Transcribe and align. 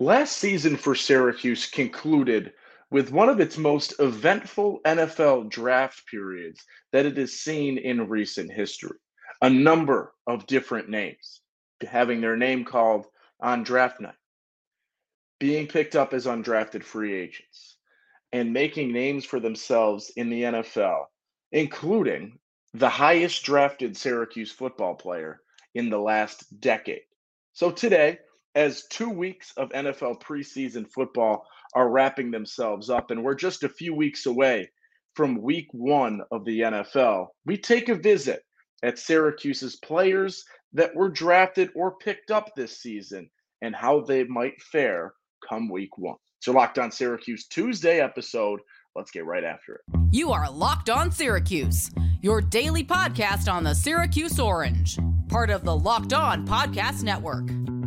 Last 0.00 0.38
season 0.38 0.76
for 0.76 0.94
Syracuse 0.94 1.66
concluded 1.66 2.52
with 2.90 3.12
one 3.12 3.28
of 3.28 3.40
its 3.40 3.56
most 3.56 3.94
eventful 3.98 4.80
NFL 4.84 5.50
draft 5.50 6.06
periods 6.06 6.64
that 6.92 7.06
it 7.06 7.16
has 7.16 7.40
seen 7.40 7.78
in 7.78 8.08
recent 8.08 8.52
history. 8.52 8.98
A 9.42 9.50
number 9.50 10.12
of 10.26 10.46
different 10.46 10.88
names 10.88 11.40
having 11.86 12.20
their 12.20 12.36
name 12.36 12.64
called 12.64 13.06
on 13.40 13.62
draft 13.62 14.00
night, 14.00 14.14
being 15.38 15.66
picked 15.66 15.96
up 15.96 16.12
as 16.12 16.26
undrafted 16.26 16.82
free 16.82 17.14
agents, 17.14 17.76
and 18.32 18.52
making 18.52 18.92
names 18.92 19.24
for 19.24 19.38
themselves 19.38 20.10
in 20.16 20.30
the 20.30 20.42
NFL, 20.42 21.04
including 21.52 22.38
the 22.72 22.88
highest 22.88 23.44
drafted 23.44 23.96
Syracuse 23.96 24.50
football 24.50 24.94
player 24.94 25.40
in 25.74 25.90
the 25.90 25.98
last 25.98 26.60
decade. 26.60 27.02
So 27.52 27.70
today, 27.70 28.18
as 28.54 28.86
two 28.90 29.10
weeks 29.10 29.52
of 29.56 29.70
NFL 29.70 30.22
preseason 30.22 30.88
football 30.90 31.46
are 31.74 31.90
wrapping 31.90 32.30
themselves 32.30 32.90
up, 32.90 33.10
and 33.10 33.22
we're 33.22 33.34
just 33.34 33.64
a 33.64 33.68
few 33.68 33.94
weeks 33.94 34.26
away 34.26 34.70
from 35.14 35.42
week 35.42 35.68
one 35.72 36.20
of 36.30 36.44
the 36.44 36.60
NFL, 36.60 37.28
we 37.46 37.56
take 37.56 37.88
a 37.88 37.94
visit 37.94 38.42
at 38.82 38.98
Syracuse's 38.98 39.76
players 39.76 40.44
that 40.72 40.94
were 40.94 41.08
drafted 41.08 41.70
or 41.74 41.96
picked 41.96 42.30
up 42.30 42.50
this 42.56 42.80
season 42.80 43.30
and 43.62 43.74
how 43.74 44.00
they 44.00 44.24
might 44.24 44.60
fare 44.60 45.14
come 45.48 45.68
week 45.68 45.96
one. 45.98 46.16
So, 46.40 46.52
Locked 46.52 46.78
On 46.78 46.90
Syracuse 46.90 47.46
Tuesday 47.46 48.00
episode. 48.00 48.60
Let's 48.94 49.10
get 49.10 49.24
right 49.24 49.44
after 49.44 49.74
it. 49.76 49.98
You 50.12 50.30
are 50.30 50.50
Locked 50.50 50.90
On 50.90 51.10
Syracuse, 51.10 51.90
your 52.22 52.40
daily 52.40 52.84
podcast 52.84 53.52
on 53.52 53.64
the 53.64 53.74
Syracuse 53.74 54.38
Orange, 54.38 54.98
part 55.28 55.50
of 55.50 55.64
the 55.64 55.76
Locked 55.76 56.12
On 56.12 56.46
Podcast 56.46 57.02
Network. 57.02 57.48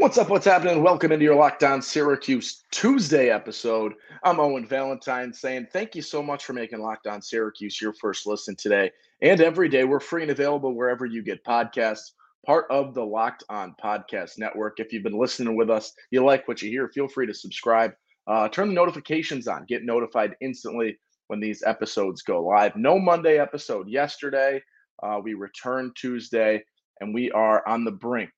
What's 0.00 0.16
up? 0.16 0.30
What's 0.30 0.46
happening? 0.46 0.82
Welcome 0.82 1.12
into 1.12 1.26
your 1.26 1.34
Locked 1.34 1.62
On 1.62 1.82
Syracuse 1.82 2.64
Tuesday 2.70 3.28
episode. 3.28 3.92
I'm 4.24 4.40
Owen 4.40 4.66
Valentine 4.66 5.30
saying 5.30 5.66
thank 5.74 5.94
you 5.94 6.00
so 6.00 6.22
much 6.22 6.46
for 6.46 6.54
making 6.54 6.80
Locked 6.80 7.06
On 7.06 7.20
Syracuse 7.20 7.78
your 7.82 7.92
first 7.92 8.26
listen 8.26 8.56
today 8.56 8.90
and 9.20 9.42
every 9.42 9.68
day. 9.68 9.84
We're 9.84 10.00
free 10.00 10.22
and 10.22 10.30
available 10.30 10.74
wherever 10.74 11.04
you 11.04 11.22
get 11.22 11.44
podcasts, 11.44 12.12
part 12.46 12.64
of 12.70 12.94
the 12.94 13.04
Locked 13.04 13.44
On 13.50 13.74
Podcast 13.78 14.38
Network. 14.38 14.80
If 14.80 14.90
you've 14.90 15.02
been 15.02 15.18
listening 15.18 15.54
with 15.54 15.68
us, 15.68 15.92
you 16.10 16.24
like 16.24 16.48
what 16.48 16.62
you 16.62 16.70
hear, 16.70 16.88
feel 16.88 17.06
free 17.06 17.26
to 17.26 17.34
subscribe. 17.34 17.92
Uh, 18.26 18.48
turn 18.48 18.68
the 18.68 18.74
notifications 18.74 19.48
on, 19.48 19.66
get 19.66 19.84
notified 19.84 20.34
instantly 20.40 20.98
when 21.26 21.40
these 21.40 21.62
episodes 21.66 22.22
go 22.22 22.42
live. 22.42 22.74
No 22.74 22.98
Monday 22.98 23.38
episode 23.38 23.86
yesterday. 23.86 24.62
Uh, 25.02 25.20
we 25.22 25.34
return 25.34 25.92
Tuesday, 25.94 26.64
and 27.02 27.12
we 27.12 27.30
are 27.32 27.62
on 27.68 27.84
the 27.84 27.92
brink 27.92 28.30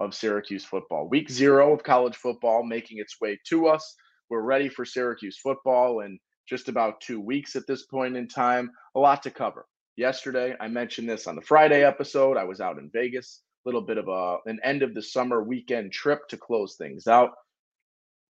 of 0.00 0.14
Syracuse 0.14 0.64
football. 0.64 1.08
Week 1.08 1.30
zero 1.30 1.72
of 1.72 1.82
college 1.82 2.16
football 2.16 2.62
making 2.64 2.98
its 2.98 3.20
way 3.20 3.38
to 3.48 3.66
us. 3.66 3.94
We're 4.28 4.42
ready 4.42 4.68
for 4.68 4.84
Syracuse 4.84 5.38
football 5.38 6.00
in 6.00 6.18
just 6.48 6.68
about 6.68 7.00
two 7.00 7.20
weeks 7.20 7.56
at 7.56 7.66
this 7.66 7.86
point 7.86 8.16
in 8.16 8.28
time. 8.28 8.70
A 8.94 9.00
lot 9.00 9.22
to 9.22 9.30
cover. 9.30 9.66
Yesterday, 9.96 10.54
I 10.60 10.68
mentioned 10.68 11.08
this 11.08 11.26
on 11.26 11.36
the 11.36 11.42
Friday 11.42 11.82
episode. 11.82 12.36
I 12.36 12.44
was 12.44 12.60
out 12.60 12.78
in 12.78 12.90
Vegas, 12.92 13.42
a 13.64 13.68
little 13.68 13.80
bit 13.80 13.98
of 13.98 14.08
a, 14.08 14.36
an 14.46 14.58
end 14.62 14.82
of 14.82 14.94
the 14.94 15.02
summer 15.02 15.42
weekend 15.42 15.92
trip 15.92 16.28
to 16.28 16.36
close 16.36 16.76
things 16.76 17.06
out. 17.06 17.30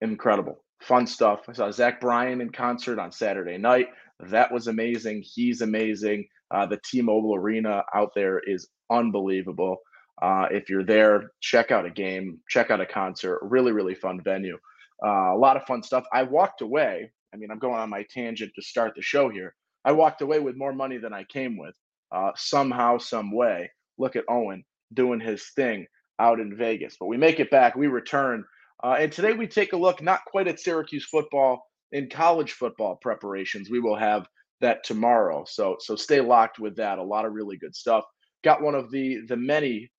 Incredible, 0.02 0.62
fun 0.82 1.06
stuff. 1.06 1.40
I 1.48 1.54
saw 1.54 1.70
Zach 1.70 2.00
Bryan 2.00 2.40
in 2.40 2.50
concert 2.50 2.98
on 2.98 3.10
Saturday 3.10 3.56
night. 3.56 3.88
That 4.20 4.52
was 4.52 4.66
amazing. 4.66 5.24
He's 5.24 5.62
amazing. 5.62 6.26
Uh, 6.50 6.66
the 6.66 6.78
T 6.84 7.00
Mobile 7.00 7.34
Arena 7.34 7.82
out 7.94 8.10
there 8.14 8.40
is 8.46 8.68
unbelievable. 8.90 9.78
Uh, 10.22 10.46
if 10.50 10.68
you're 10.68 10.84
there, 10.84 11.32
check 11.40 11.70
out 11.70 11.86
a 11.86 11.90
game, 11.90 12.38
check 12.48 12.70
out 12.70 12.80
a 12.80 12.86
concert. 12.86 13.40
Really, 13.42 13.72
really 13.72 13.94
fun 13.94 14.20
venue. 14.22 14.58
Uh, 15.04 15.34
a 15.34 15.36
lot 15.36 15.56
of 15.56 15.64
fun 15.64 15.82
stuff. 15.82 16.04
I 16.12 16.22
walked 16.22 16.60
away. 16.60 17.10
I 17.32 17.36
mean, 17.36 17.50
I'm 17.50 17.58
going 17.58 17.80
on 17.80 17.90
my 17.90 18.04
tangent 18.10 18.52
to 18.54 18.62
start 18.62 18.94
the 18.94 19.02
show 19.02 19.28
here. 19.28 19.54
I 19.84 19.92
walked 19.92 20.22
away 20.22 20.38
with 20.38 20.56
more 20.56 20.72
money 20.72 20.98
than 20.98 21.12
I 21.12 21.24
came 21.24 21.58
with. 21.58 21.74
Uh, 22.12 22.30
somehow, 22.36 22.98
some 22.98 23.32
way. 23.32 23.70
Look 23.98 24.16
at 24.16 24.24
Owen 24.28 24.64
doing 24.92 25.20
his 25.20 25.50
thing 25.56 25.86
out 26.20 26.40
in 26.40 26.56
Vegas. 26.56 26.96
But 26.98 27.06
we 27.06 27.16
make 27.16 27.40
it 27.40 27.50
back. 27.50 27.74
We 27.74 27.88
return. 27.88 28.44
Uh, 28.82 28.96
and 29.00 29.10
today 29.10 29.32
we 29.32 29.46
take 29.46 29.72
a 29.72 29.76
look 29.76 30.00
not 30.00 30.24
quite 30.26 30.46
at 30.46 30.60
Syracuse 30.60 31.06
football 31.06 31.66
in 31.92 32.08
college 32.08 32.52
football 32.52 32.96
preparations. 32.96 33.70
We 33.70 33.80
will 33.80 33.96
have 33.96 34.26
that 34.60 34.84
tomorrow. 34.84 35.44
So 35.46 35.76
so 35.80 35.96
stay 35.96 36.20
locked 36.20 36.58
with 36.58 36.76
that. 36.76 36.98
A 36.98 37.02
lot 37.02 37.24
of 37.24 37.32
really 37.32 37.56
good 37.56 37.74
stuff. 37.74 38.04
Got 38.42 38.62
one 38.62 38.74
of 38.74 38.90
the 38.90 39.20
the 39.26 39.36
many 39.36 39.90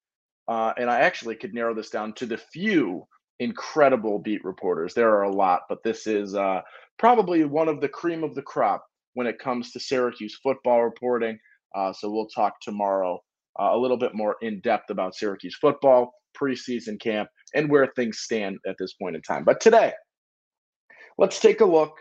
uh, 0.47 0.73
and 0.77 0.89
I 0.89 1.01
actually 1.01 1.35
could 1.35 1.53
narrow 1.53 1.73
this 1.73 1.89
down 1.89 2.13
to 2.13 2.25
the 2.25 2.37
few 2.37 3.07
incredible 3.39 4.19
beat 4.19 4.43
reporters. 4.43 4.93
There 4.93 5.09
are 5.09 5.23
a 5.23 5.31
lot, 5.31 5.61
but 5.67 5.83
this 5.83 6.07
is 6.07 6.35
uh, 6.35 6.61
probably 6.97 7.43
one 7.45 7.67
of 7.67 7.81
the 7.81 7.89
cream 7.89 8.23
of 8.23 8.35
the 8.35 8.41
crop 8.41 8.85
when 9.13 9.27
it 9.27 9.39
comes 9.39 9.71
to 9.71 9.79
Syracuse 9.79 10.37
football 10.41 10.83
reporting. 10.83 11.37
Uh, 11.75 11.91
so 11.91 12.09
we'll 12.09 12.27
talk 12.27 12.59
tomorrow 12.61 13.19
uh, 13.59 13.71
a 13.73 13.77
little 13.77 13.97
bit 13.97 14.13
more 14.13 14.35
in 14.41 14.59
depth 14.61 14.89
about 14.89 15.15
Syracuse 15.15 15.55
football, 15.55 16.13
preseason 16.37 16.99
camp, 16.99 17.29
and 17.53 17.69
where 17.69 17.87
things 17.95 18.19
stand 18.19 18.57
at 18.67 18.75
this 18.79 18.93
point 18.93 19.15
in 19.15 19.21
time. 19.21 19.43
But 19.43 19.59
today, 19.59 19.93
let's 21.17 21.39
take 21.39 21.61
a 21.61 21.65
look 21.65 21.97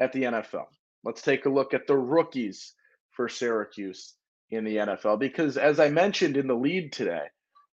at 0.00 0.12
the 0.12 0.24
NFL. 0.24 0.64
Let's 1.04 1.22
take 1.22 1.46
a 1.46 1.50
look 1.50 1.72
at 1.72 1.86
the 1.86 1.96
rookies 1.96 2.74
for 3.12 3.28
Syracuse 3.28 4.14
in 4.50 4.64
the 4.64 4.76
NFL 4.76 5.18
because, 5.18 5.56
as 5.56 5.80
I 5.80 5.88
mentioned 5.88 6.36
in 6.36 6.46
the 6.46 6.54
lead 6.54 6.92
today, 6.92 7.22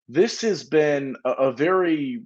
this 0.09 0.41
has 0.43 0.65
been 0.65 1.17
a, 1.25 1.31
a 1.31 1.53
very 1.53 2.23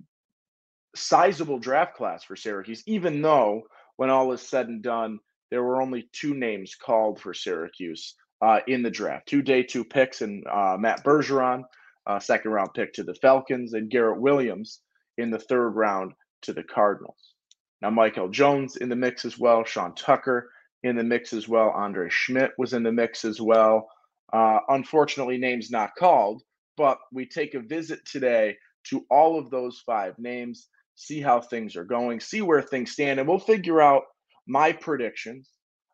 sizable 0.94 1.58
draft 1.58 1.94
class 1.94 2.24
for 2.24 2.36
Syracuse, 2.36 2.82
even 2.86 3.22
though 3.22 3.62
when 3.96 4.10
all 4.10 4.32
is 4.32 4.40
said 4.40 4.68
and 4.68 4.82
done, 4.82 5.18
there 5.50 5.62
were 5.62 5.80
only 5.80 6.08
two 6.12 6.34
names 6.34 6.74
called 6.74 7.20
for 7.20 7.32
Syracuse 7.34 8.14
uh, 8.42 8.60
in 8.66 8.82
the 8.82 8.90
draft 8.90 9.26
two 9.28 9.42
day 9.42 9.62
two 9.62 9.84
picks, 9.84 10.22
and 10.22 10.44
uh, 10.46 10.76
Matt 10.78 11.04
Bergeron, 11.04 11.62
uh, 12.06 12.18
second 12.18 12.50
round 12.50 12.70
pick 12.74 12.92
to 12.94 13.04
the 13.04 13.14
Falcons, 13.14 13.74
and 13.74 13.90
Garrett 13.90 14.20
Williams 14.20 14.80
in 15.18 15.30
the 15.30 15.38
third 15.38 15.70
round 15.70 16.12
to 16.42 16.52
the 16.52 16.62
Cardinals. 16.62 17.34
Now, 17.82 17.90
Mikel 17.90 18.28
Jones 18.28 18.76
in 18.76 18.88
the 18.88 18.96
mix 18.96 19.24
as 19.24 19.38
well, 19.38 19.64
Sean 19.64 19.94
Tucker 19.94 20.50
in 20.82 20.96
the 20.96 21.04
mix 21.04 21.32
as 21.32 21.48
well, 21.48 21.70
Andre 21.70 22.08
Szmyt 22.08 22.50
was 22.58 22.72
in 22.72 22.82
the 22.82 22.92
mix 22.92 23.24
as 23.24 23.40
well. 23.40 23.88
Uh, 24.32 24.58
unfortunately, 24.68 25.38
names 25.38 25.70
not 25.70 25.90
called, 25.98 26.42
but 26.76 26.98
we 27.12 27.26
take 27.26 27.54
a 27.54 27.60
visit 27.60 28.00
today 28.04 28.56
to 28.84 29.04
all 29.10 29.38
of 29.38 29.50
those 29.50 29.82
five 29.84 30.14
names, 30.18 30.68
see 30.94 31.20
how 31.20 31.40
things 31.40 31.76
are 31.76 31.84
going, 31.84 32.20
see 32.20 32.42
where 32.42 32.62
things 32.62 32.92
stand, 32.92 33.18
and 33.18 33.28
we'll 33.28 33.38
figure 33.38 33.80
out 33.80 34.04
my 34.46 34.72
predictions 34.72 35.50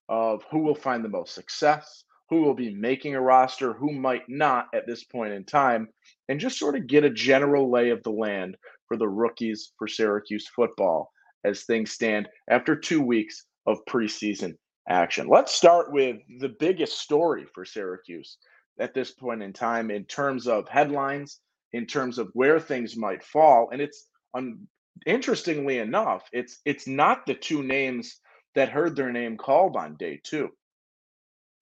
of 0.08 0.42
who 0.50 0.58
will 0.58 0.74
find 0.74 1.04
the 1.04 1.08
most 1.08 1.34
success, 1.34 2.04
who 2.28 2.42
will 2.42 2.54
be 2.54 2.74
making 2.74 3.14
a 3.14 3.20
roster, 3.20 3.72
who 3.72 3.92
might 3.92 4.22
not 4.28 4.66
at 4.74 4.86
this 4.86 5.04
point 5.04 5.32
in 5.32 5.44
time, 5.44 5.88
and 6.28 6.40
just 6.40 6.58
sort 6.58 6.76
of 6.76 6.86
get 6.86 7.04
a 7.04 7.10
general 7.10 7.70
lay 7.70 7.90
of 7.90 8.02
the 8.02 8.10
land 8.10 8.56
for 8.88 8.96
the 8.96 9.08
rookies 9.08 9.72
for 9.78 9.88
Syracuse 9.88 10.48
football 10.54 11.10
as 11.44 11.64
things 11.64 11.92
stand 11.92 12.28
after 12.50 12.76
two 12.76 13.00
weeks 13.00 13.46
of 13.66 13.78
preseason 13.88 14.54
action. 14.88 15.28
Let's 15.28 15.54
start 15.54 15.92
with 15.92 16.16
the 16.40 16.54
biggest 16.58 16.98
story 16.98 17.46
for 17.54 17.64
Syracuse 17.64 18.38
at 18.78 18.94
this 18.94 19.10
point 19.10 19.42
in 19.42 19.52
time 19.52 19.90
in 19.90 20.04
terms 20.04 20.46
of 20.46 20.68
headlines, 20.68 21.40
in 21.72 21.86
terms 21.86 22.18
of 22.18 22.30
where 22.34 22.60
things 22.60 22.96
might 22.96 23.22
fall. 23.22 23.70
And 23.72 23.80
it's 23.80 24.06
un- 24.34 24.66
interestingly 25.06 25.78
enough, 25.78 26.28
it's 26.32 26.60
it's 26.64 26.86
not 26.86 27.26
the 27.26 27.34
two 27.34 27.62
names 27.62 28.20
that 28.54 28.68
heard 28.68 28.96
their 28.96 29.12
name 29.12 29.36
called 29.36 29.76
on 29.76 29.96
day 29.96 30.20
two. 30.22 30.50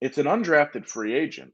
It's 0.01 0.19
an 0.19 0.27
undrafted 0.27 0.87
free 0.87 1.15
agent. 1.15 1.53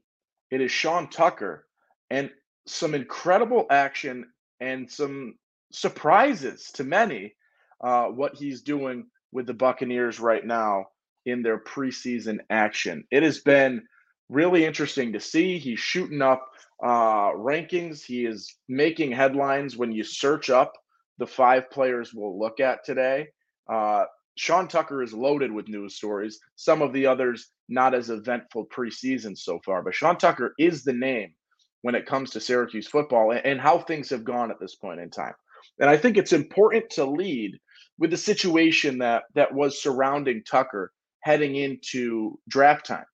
It 0.49 0.61
is 0.61 0.71
Sean 0.71 1.09
Tucker, 1.09 1.65
and 2.09 2.31
some 2.65 2.95
incredible 2.95 3.65
action 3.69 4.25
and 4.59 4.89
some 4.89 5.35
surprises 5.71 6.71
to 6.75 6.83
many. 6.83 7.33
Uh, 7.79 8.05
what 8.05 8.35
he's 8.35 8.63
doing 8.63 9.05
with 9.31 9.45
the 9.45 9.53
Buccaneers 9.53 10.19
right 10.19 10.43
now 10.43 10.87
in 11.27 11.43
their 11.43 11.59
preseason 11.59 12.39
action. 12.49 13.03
It 13.11 13.21
has 13.21 13.39
been 13.39 13.83
really 14.29 14.65
interesting 14.65 15.13
to 15.13 15.19
see. 15.19 15.57
He's 15.57 15.79
shooting 15.79 16.21
up 16.21 16.47
uh, 16.83 17.31
rankings. 17.31 18.03
He 18.03 18.25
is 18.25 18.55
making 18.67 19.11
headlines 19.11 19.77
when 19.77 19.91
you 19.91 20.03
search 20.03 20.49
up 20.49 20.73
the 21.17 21.27
five 21.27 21.69
players 21.71 22.13
we'll 22.13 22.37
look 22.37 22.59
at 22.59 22.85
today. 22.85 23.27
Uh, 23.71 24.05
Sean 24.35 24.67
Tucker 24.67 25.01
is 25.01 25.13
loaded 25.13 25.51
with 25.51 25.67
news 25.67 25.95
stories. 25.95 26.39
Some 26.55 26.81
of 26.81 26.93
the 26.93 27.07
others 27.07 27.49
not 27.69 27.95
as 27.95 28.09
eventful 28.09 28.67
preseason 28.67 29.37
so 29.37 29.59
far, 29.65 29.81
but 29.81 29.95
Sean 29.95 30.17
Tucker 30.17 30.53
is 30.59 30.83
the 30.83 30.93
name 30.93 31.33
when 31.81 31.95
it 31.95 32.05
comes 32.05 32.29
to 32.31 32.39
Syracuse 32.39 32.87
football 32.87 33.31
and, 33.31 33.45
and 33.45 33.59
how 33.59 33.79
things 33.79 34.09
have 34.09 34.23
gone 34.23 34.51
at 34.51 34.59
this 34.59 34.75
point 34.75 34.99
in 34.99 35.09
time. 35.09 35.33
And 35.79 35.89
I 35.89 35.97
think 35.97 36.17
it's 36.17 36.33
important 36.33 36.89
to 36.91 37.05
lead 37.05 37.59
with 37.97 38.11
the 38.11 38.17
situation 38.17 38.99
that 38.99 39.23
that 39.33 39.53
was 39.53 39.81
surrounding 39.81 40.43
Tucker 40.43 40.91
heading 41.21 41.55
into 41.55 42.39
draft 42.47 42.85
time. 42.85 43.05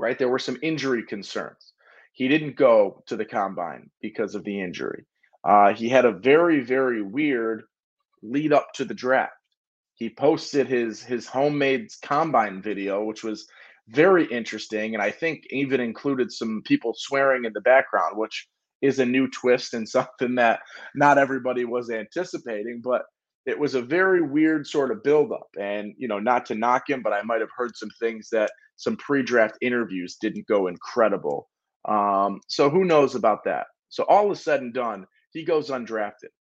Right? 0.00 0.18
There 0.18 0.28
were 0.28 0.38
some 0.38 0.58
injury 0.62 1.04
concerns. 1.04 1.72
He 2.12 2.26
didn't 2.28 2.56
go 2.56 3.02
to 3.06 3.16
the 3.16 3.24
combine 3.24 3.90
because 4.00 4.34
of 4.34 4.44
the 4.44 4.60
injury. 4.60 5.04
Uh, 5.44 5.72
he 5.72 5.88
had 5.88 6.04
a 6.04 6.12
very, 6.12 6.60
very 6.60 7.02
weird 7.02 7.62
lead 8.22 8.52
up 8.52 8.72
to 8.74 8.84
the 8.84 8.94
draft. 8.94 9.32
He 9.94 10.08
posted 10.10 10.66
his 10.66 11.02
his 11.02 11.26
homemade 11.26 11.88
combine 12.02 12.62
video, 12.62 13.04
which 13.04 13.22
was 13.22 13.46
very 13.88 14.24
interesting, 14.24 14.94
and 14.94 15.02
I 15.02 15.10
think 15.10 15.44
even 15.50 15.80
included 15.80 16.32
some 16.32 16.62
people 16.64 16.94
swearing 16.96 17.44
in 17.44 17.52
the 17.52 17.60
background, 17.60 18.16
which 18.16 18.48
is 18.80 18.98
a 18.98 19.04
new 19.04 19.28
twist 19.28 19.74
and 19.74 19.88
something 19.96 20.36
that 20.36 20.60
not 20.94 21.18
everybody 21.18 21.64
was 21.64 21.90
anticipating. 21.90 22.80
But 22.82 23.02
it 23.50 23.58
was 23.58 23.74
a 23.74 23.82
very 23.82 24.22
weird 24.22 24.66
sort 24.66 24.90
of 24.90 25.02
buildup, 25.02 25.48
and 25.58 25.92
you 25.98 26.08
know, 26.08 26.18
not 26.18 26.46
to 26.46 26.54
knock 26.54 26.88
him, 26.88 27.02
but 27.02 27.12
I 27.12 27.22
might 27.22 27.40
have 27.40 27.50
heard 27.56 27.76
some 27.76 27.90
things 27.98 28.28
that 28.30 28.50
some 28.76 28.96
pre-draft 28.96 29.58
interviews 29.60 30.16
didn't 30.20 30.46
go 30.46 30.68
incredible. 30.68 31.48
Um, 31.86 32.40
so 32.48 32.70
who 32.70 32.84
knows 32.84 33.14
about 33.14 33.44
that? 33.44 33.66
So 33.88 34.04
all 34.04 34.30
is 34.32 34.42
said 34.42 34.62
and 34.62 34.72
done, 34.72 35.06
he 35.32 35.44
goes 35.44 35.68
undrafted. 35.70 36.32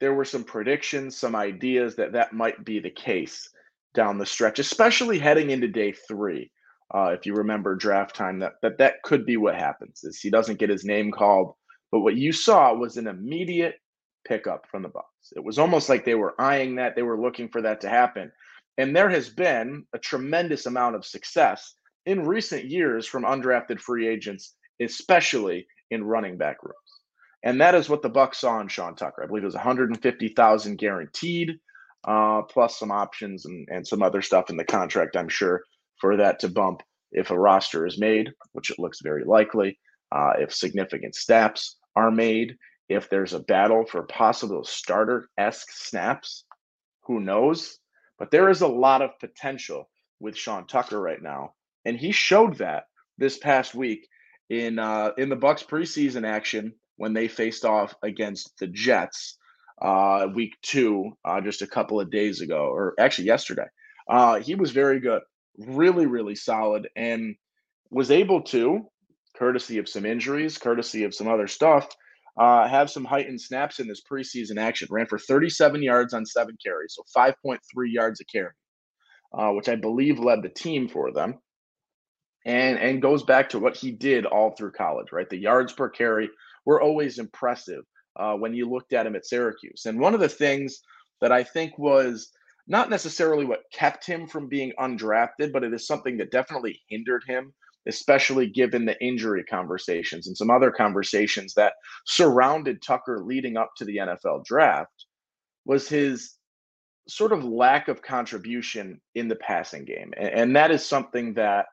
There 0.00 0.14
were 0.14 0.24
some 0.24 0.44
predictions, 0.44 1.16
some 1.16 1.34
ideas 1.34 1.96
that 1.96 2.12
that 2.12 2.34
might 2.34 2.64
be 2.64 2.80
the 2.80 2.90
case 2.90 3.48
down 3.94 4.18
the 4.18 4.26
stretch, 4.26 4.58
especially 4.58 5.18
heading 5.18 5.50
into 5.50 5.68
day 5.68 5.92
three. 5.92 6.50
Uh, 6.94 7.10
if 7.18 7.26
you 7.26 7.34
remember 7.34 7.74
draft 7.74 8.14
time, 8.14 8.38
that, 8.40 8.52
that 8.62 8.78
that 8.78 9.02
could 9.02 9.24
be 9.24 9.36
what 9.36 9.54
happens 9.54 10.04
is 10.04 10.20
he 10.20 10.30
doesn't 10.30 10.58
get 10.58 10.70
his 10.70 10.84
name 10.84 11.10
called. 11.10 11.54
But 11.90 12.00
what 12.00 12.16
you 12.16 12.32
saw 12.32 12.74
was 12.74 12.96
an 12.96 13.06
immediate 13.06 13.76
pickup 14.26 14.66
from 14.70 14.82
the 14.82 14.88
Bucks. 14.88 15.15
It 15.34 15.44
was 15.44 15.58
almost 15.58 15.88
like 15.88 16.04
they 16.04 16.14
were 16.14 16.40
eyeing 16.40 16.76
that, 16.76 16.94
they 16.94 17.02
were 17.02 17.20
looking 17.20 17.48
for 17.48 17.62
that 17.62 17.80
to 17.82 17.88
happen. 17.88 18.30
And 18.78 18.94
there 18.94 19.08
has 19.08 19.28
been 19.28 19.84
a 19.94 19.98
tremendous 19.98 20.66
amount 20.66 20.96
of 20.96 21.06
success 21.06 21.74
in 22.04 22.26
recent 22.26 22.66
years 22.66 23.06
from 23.06 23.24
undrafted 23.24 23.80
free 23.80 24.06
agents, 24.06 24.54
especially 24.80 25.66
in 25.90 26.04
running 26.04 26.36
back 26.36 26.62
rooms. 26.62 26.76
And 27.42 27.60
that 27.60 27.74
is 27.74 27.88
what 27.88 28.02
the 28.02 28.08
Bucks 28.08 28.38
saw 28.38 28.60
in 28.60 28.68
Sean 28.68 28.94
Tucker. 28.94 29.22
I 29.22 29.26
believe 29.26 29.42
it 29.42 29.46
was 29.46 29.54
150,000 29.54 30.76
guaranteed 30.76 31.58
uh, 32.06 32.42
plus 32.42 32.78
some 32.78 32.90
options 32.90 33.46
and, 33.46 33.68
and 33.70 33.86
some 33.86 34.02
other 34.02 34.22
stuff 34.22 34.50
in 34.50 34.56
the 34.56 34.64
contract, 34.64 35.16
I'm 35.16 35.28
sure, 35.28 35.62
for 36.00 36.16
that 36.16 36.38
to 36.40 36.48
bump 36.48 36.82
if 37.12 37.30
a 37.30 37.38
roster 37.38 37.86
is 37.86 37.98
made, 37.98 38.30
which 38.52 38.70
it 38.70 38.78
looks 38.78 39.00
very 39.02 39.24
likely, 39.24 39.78
uh, 40.12 40.32
if 40.38 40.52
significant 40.52 41.14
steps 41.14 41.76
are 41.94 42.10
made, 42.10 42.56
if 42.88 43.10
there's 43.10 43.34
a 43.34 43.40
battle 43.40 43.84
for 43.84 44.02
possible 44.04 44.64
starter 44.64 45.28
esque 45.36 45.70
snaps, 45.70 46.44
who 47.04 47.20
knows? 47.20 47.78
But 48.18 48.30
there 48.30 48.48
is 48.48 48.62
a 48.62 48.68
lot 48.68 49.02
of 49.02 49.18
potential 49.18 49.88
with 50.20 50.36
Sean 50.36 50.66
Tucker 50.66 51.00
right 51.00 51.22
now, 51.22 51.54
and 51.84 51.96
he 51.96 52.12
showed 52.12 52.58
that 52.58 52.84
this 53.18 53.38
past 53.38 53.74
week 53.74 54.08
in 54.48 54.78
uh, 54.78 55.10
in 55.18 55.28
the 55.28 55.36
Bucks 55.36 55.62
preseason 55.62 56.26
action 56.26 56.74
when 56.96 57.12
they 57.12 57.28
faced 57.28 57.64
off 57.64 57.94
against 58.02 58.58
the 58.58 58.66
Jets 58.66 59.38
uh, 59.80 60.28
week 60.34 60.54
two, 60.62 61.12
uh, 61.24 61.40
just 61.40 61.62
a 61.62 61.66
couple 61.66 62.00
of 62.00 62.10
days 62.10 62.40
ago, 62.40 62.68
or 62.72 62.94
actually 62.98 63.26
yesterday. 63.26 63.66
Uh, 64.08 64.38
he 64.40 64.54
was 64.54 64.70
very 64.70 65.00
good, 65.00 65.22
really, 65.58 66.06
really 66.06 66.34
solid, 66.34 66.88
and 66.96 67.34
was 67.90 68.10
able 68.10 68.42
to, 68.42 68.88
courtesy 69.36 69.78
of 69.78 69.88
some 69.88 70.06
injuries, 70.06 70.58
courtesy 70.58 71.04
of 71.04 71.14
some 71.14 71.28
other 71.28 71.46
stuff, 71.46 71.88
uh, 72.38 72.68
have 72.68 72.90
some 72.90 73.04
heightened 73.04 73.40
snaps 73.40 73.80
in 73.80 73.88
this 73.88 74.02
preseason 74.02 74.58
action. 74.58 74.88
Ran 74.90 75.06
for 75.06 75.18
37 75.18 75.82
yards 75.82 76.14
on 76.14 76.26
seven 76.26 76.56
carries, 76.62 76.94
so 76.94 77.02
5.3 77.16 77.58
yards 77.86 78.20
a 78.20 78.24
carry, 78.24 78.52
uh, 79.36 79.50
which 79.50 79.68
I 79.68 79.76
believe 79.76 80.18
led 80.18 80.42
the 80.42 80.48
team 80.48 80.88
for 80.88 81.12
them. 81.12 81.38
And, 82.44 82.78
and 82.78 83.02
goes 83.02 83.24
back 83.24 83.48
to 83.48 83.58
what 83.58 83.76
he 83.76 83.90
did 83.90 84.24
all 84.24 84.52
through 84.52 84.70
college, 84.70 85.08
right? 85.10 85.28
The 85.28 85.36
yards 85.36 85.72
per 85.72 85.88
carry 85.88 86.30
were 86.64 86.80
always 86.80 87.18
impressive 87.18 87.82
uh, 88.14 88.34
when 88.34 88.54
you 88.54 88.70
looked 88.70 88.92
at 88.92 89.04
him 89.04 89.16
at 89.16 89.26
Syracuse. 89.26 89.86
And 89.86 89.98
one 89.98 90.14
of 90.14 90.20
the 90.20 90.28
things 90.28 90.80
that 91.20 91.32
I 91.32 91.42
think 91.42 91.76
was 91.76 92.30
not 92.68 92.90
necessarily 92.90 93.44
what 93.44 93.64
kept 93.72 94.06
him 94.06 94.26
from 94.26 94.48
being 94.48 94.72
undrafted, 94.78 95.52
but 95.52 95.64
it 95.64 95.72
is 95.72 95.86
something 95.86 96.16
that 96.18 96.30
definitely 96.30 96.80
hindered 96.88 97.22
him, 97.26 97.52
especially 97.86 98.48
given 98.48 98.84
the 98.84 99.00
injury 99.04 99.44
conversations 99.44 100.26
and 100.26 100.36
some 100.36 100.50
other 100.50 100.70
conversations 100.70 101.54
that 101.54 101.74
surrounded 102.06 102.82
Tucker 102.82 103.22
leading 103.24 103.56
up 103.56 103.70
to 103.76 103.84
the 103.84 103.96
NFL 103.96 104.44
draft, 104.44 105.06
was 105.64 105.88
his 105.88 106.34
sort 107.08 107.32
of 107.32 107.44
lack 107.44 107.88
of 107.88 108.02
contribution 108.02 109.00
in 109.14 109.28
the 109.28 109.36
passing 109.36 109.84
game. 109.84 110.12
And, 110.16 110.28
and 110.28 110.56
that 110.56 110.70
is 110.70 110.84
something 110.84 111.34
that 111.34 111.66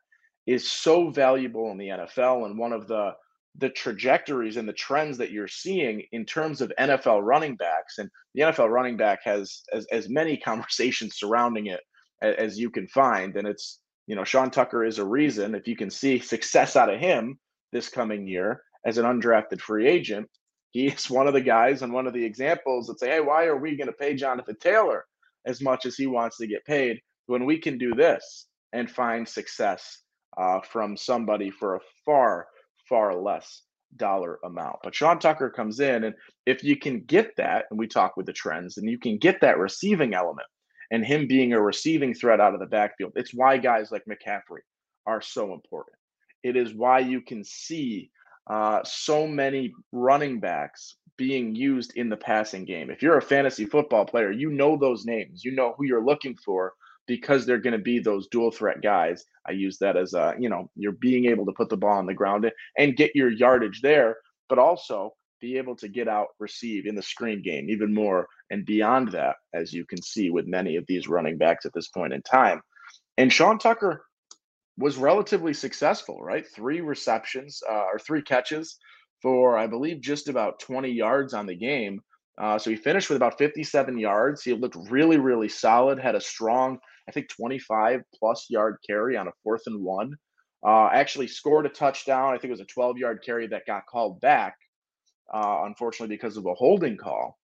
is 0.45 0.69
so 0.69 1.10
valuable 1.10 1.71
in 1.71 1.77
the 1.77 1.88
NFL 1.88 2.45
and 2.45 2.57
one 2.57 2.74
of 2.74 2.88
the 2.88 3.13
the 3.57 3.69
trajectories 3.69 4.57
and 4.57 4.68
the 4.68 4.74
trends 4.74 5.18
that 5.19 5.31
you're 5.31 5.48
seeing 5.48 6.04
in 6.12 6.25
terms 6.25 6.59
of 6.59 6.74
NFL 6.80 7.21
running 7.21 7.56
backs. 7.56 8.00
And 8.00 8.09
the 8.33 8.42
NFL 8.42 8.69
running 8.69 8.98
back 8.98 9.19
has 9.25 9.62
as, 9.71 9.86
as 9.92 10.09
many 10.09 10.38
conversations 10.45 11.18
surrounding 11.18 11.68
it 11.68 11.81
as, 12.21 12.36
as 12.38 12.59
you 12.59 12.69
can 12.71 12.88
find. 12.88 13.36
And 13.36 13.48
it's, 13.48 13.80
you 14.07 14.15
know, 14.15 14.23
Sean 14.23 14.51
Tucker 14.51 14.83
is 14.83 15.00
a 15.00 15.05
reason. 15.05 15.55
If 15.55 15.67
you 15.67 15.75
can 15.75 15.89
see 15.89 16.19
success 16.19 16.75
out 16.75 16.94
of 16.94 17.00
him 17.00 17.39
this 17.71 17.89
coming 17.89 18.27
year 18.27 18.61
as 18.85 18.97
an 18.97 19.05
undrafted 19.05 19.61
free 19.61 19.88
agent, 19.88 20.29
he's 20.71 21.09
one 21.09 21.27
of 21.27 21.33
the 21.33 21.41
guys 21.41 21.81
and 21.81 21.94
one 21.94 22.07
of 22.07 22.13
the 22.13 22.25
examples 22.25 22.88
that 22.88 23.00
say, 23.00 23.09
hey, 23.09 23.21
why 23.21 23.45
are 23.45 23.57
we 23.57 23.77
going 23.77 23.88
to 23.88 23.94
pay 23.94 24.15
Jonathan 24.15 24.57
Taylor 24.59 25.05
as 25.45 25.61
much 25.61 25.85
as 25.85 25.95
he 25.95 26.07
wants 26.07 26.38
to 26.38 26.47
get 26.47 26.65
paid 26.65 27.00
when 27.27 27.45
we 27.45 27.57
can 27.57 27.77
do 27.77 27.94
this 27.94 28.47
and 28.73 28.89
find 28.89 29.27
success 29.27 30.00
uh, 30.38 30.59
from 30.61 30.97
somebody 30.97 31.51
for 31.51 31.75
a 31.75 31.79
far 32.06 32.47
far 32.89 33.15
less 33.15 33.61
dollar 33.95 34.39
amount. 34.44 34.77
But 34.83 34.95
Sean 34.95 35.19
Tucker 35.19 35.49
comes 35.49 35.79
in, 35.79 36.03
and 36.03 36.15
if 36.45 36.63
you 36.63 36.75
can 36.77 37.01
get 37.01 37.31
that, 37.38 37.65
and 37.69 37.79
we 37.79 37.88
talk 37.88 38.17
with 38.17 38.25
the 38.25 38.33
trends, 38.33 38.77
and 38.77 38.89
you 38.89 38.97
can 38.97 39.17
get 39.17 39.39
that 39.41 39.57
receiving 39.57 40.13
element 40.13 40.47
and 40.94 41.04
him 41.04 41.28
being 41.28 41.54
a 41.54 41.62
receiving 41.62 42.13
threat 42.13 42.40
out 42.40 42.54
of 42.54 42.60
the 42.60 42.68
backfield, 42.68 43.14
it's 43.16 43.33
why 43.33 43.57
guys 43.57 43.92
like 43.92 44.04
McCaffrey 44.06 44.62
are 45.07 45.21
so 45.21 45.52
important. 45.54 45.97
It 46.44 46.56
is 46.56 46.76
why 46.76 47.00
you 47.00 47.19
can 47.19 47.44
see 47.44 48.12
uh, 48.47 48.81
so 48.85 49.26
many 49.26 49.73
running 49.92 50.40
backs 50.40 50.97
being 51.18 51.56
used 51.56 51.94
in 51.95 52.09
the 52.09 52.18
passing 52.18 52.64
game. 52.64 52.92
If 52.92 53.02
you're 53.02 53.18
a 53.18 53.23
fantasy 53.23 53.66
football 53.66 54.06
player, 54.06 54.31
you 54.31 54.52
know 54.52 54.78
those 54.78 55.04
names, 55.04 55.44
you 55.44 55.52
know 55.56 55.73
who 55.76 55.85
you're 55.85 56.06
looking 56.06 56.38
for 56.45 56.73
because 57.07 57.47
they're 57.47 57.57
going 57.57 57.78
to 57.78 57.83
be 57.83 57.97
those 57.97 58.28
dual 58.28 58.52
threat 58.52 58.83
guys. 58.83 59.26
I 59.47 59.54
use 59.54 59.80
that 59.80 59.97
as 59.97 60.14
a, 60.14 60.35
you 60.38 60.47
know, 60.47 60.69
you're 60.76 60.92
being 60.92 61.26
able 61.26 61.47
to 61.47 61.54
put 61.54 61.69
the 61.69 61.78
ball 61.78 61.97
on 61.97 62.06
the 62.06 62.14
ground 62.14 62.50
and 62.78 62.95
get 62.95 63.16
your 63.16 63.31
yardage 63.31 63.81
there, 63.81 64.18
but 64.47 64.59
also 64.59 65.16
be 65.44 65.57
able 65.57 65.76
to 65.76 65.90
get 65.90 66.07
out, 66.07 66.28
receive 66.40 66.85
in 66.85 66.95
the 66.95 67.02
screen 67.02 67.44
game 67.44 67.69
even 67.69 67.94
more 67.94 68.28
and 68.50 68.66
beyond 68.66 69.12
that, 69.12 69.35
as 69.54 69.73
you 69.73 69.85
can 69.85 70.02
see 70.02 70.30
with 70.30 70.47
many 70.47 70.78
of 70.78 70.85
these 70.88 71.09
running 71.09 71.38
backs 71.38 71.66
at 71.66 71.73
this 71.73 71.90
point 71.90 72.14
in 72.14 72.21
time. 72.21 72.62
And 73.18 73.31
Sean 73.31 73.59
Tucker 73.59 74.06
was 74.78 74.97
relatively 74.97 75.54
successful, 75.54 76.19
right? 76.21 76.45
Three 76.56 76.81
receptions 76.81 77.62
uh, 77.69 77.85
or 77.92 78.00
three 78.00 78.21
catches 78.21 78.78
for, 79.21 79.57
I 79.57 79.68
believe, 79.68 80.02
just 80.02 80.30
about 80.30 80.59
20 80.59 80.90
yards 80.90 81.33
on 81.33 81.45
the 81.45 81.56
game. 81.56 82.02
Uh, 82.42 82.57
so 82.57 82.69
he 82.69 82.76
finished 82.76 83.09
with 83.09 83.18
about 83.18 83.38
57 83.38 83.97
yards. 84.00 84.44
He 84.44 84.54
looked 84.54 84.78
really, 84.90 85.18
really 85.18 85.50
solid, 85.50 86.00
had 86.00 86.16
a 86.16 86.21
strong 86.21 86.80
I 87.07 87.12
think 87.12 87.30
25 87.30 88.02
plus 88.18 88.47
yard 88.50 88.78
carry 88.88 89.18
on 89.18 89.28
a 89.28 89.33
fourth 89.44 89.64
and 89.66 89.83
one. 89.83 90.16
Uh, 90.66 90.90
actually 90.94 91.28
scored 91.28 91.66
a 91.66 91.69
touchdown. 91.69 92.33
I 92.33 92.38
think 92.38 92.45
it 92.45 92.52
was 92.52 92.62
a 92.62 92.66
12 92.66 92.97
yard 92.97 93.21
carry 93.26 93.47
that 93.47 93.66
got 93.66 93.85
called 93.85 94.21
back, 94.21 94.56
uh, 95.33 95.63
unfortunately, 95.66 96.16
because 96.16 96.37
of 96.37 96.45
a 96.45 96.54
holding 96.54 96.97
call. 96.97 97.40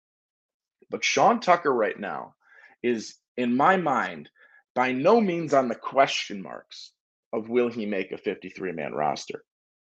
But 0.89 1.03
Sean 1.03 1.39
Tucker 1.39 1.73
right 1.73 1.99
now 1.99 2.35
is, 2.83 3.15
in 3.35 3.57
my 3.57 3.77
mind, 3.77 4.29
by 4.75 4.91
no 4.91 5.19
means 5.19 5.53
on 5.53 5.67
the 5.67 5.75
question 5.75 6.41
marks 6.41 6.91
of 7.33 7.49
will 7.49 7.69
he 7.69 7.85
make 7.85 8.11
a 8.11 8.17
53 8.17 8.71
man 8.71 8.93
roster 8.93 9.43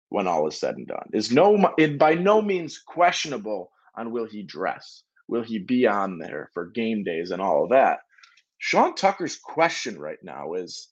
when 0.09 0.27
all 0.27 0.47
is 0.49 0.59
said 0.59 0.77
and 0.77 0.87
done. 0.87 1.09
Is 1.13 1.33
no, 1.33 1.73
it 1.79 1.99
by 1.99 2.15
no 2.15 2.43
means 2.43 2.79
questionable 2.79 3.71
on 3.97 4.13
will 4.13 4.27
he 4.27 4.43
dress, 4.43 5.03
will 5.29 5.43
he 5.43 5.59
be 5.59 5.87
on 5.87 6.19
there 6.19 6.51
for 6.53 6.67
game 6.67 7.05
days 7.05 7.31
and 7.31 7.41
all 7.41 7.65
of 7.65 7.71
that. 7.71 8.01
Sean 8.59 8.95
Tucker's 8.95 9.37
question 9.37 9.99
right 9.99 10.23
now 10.23 10.55
is 10.55 10.89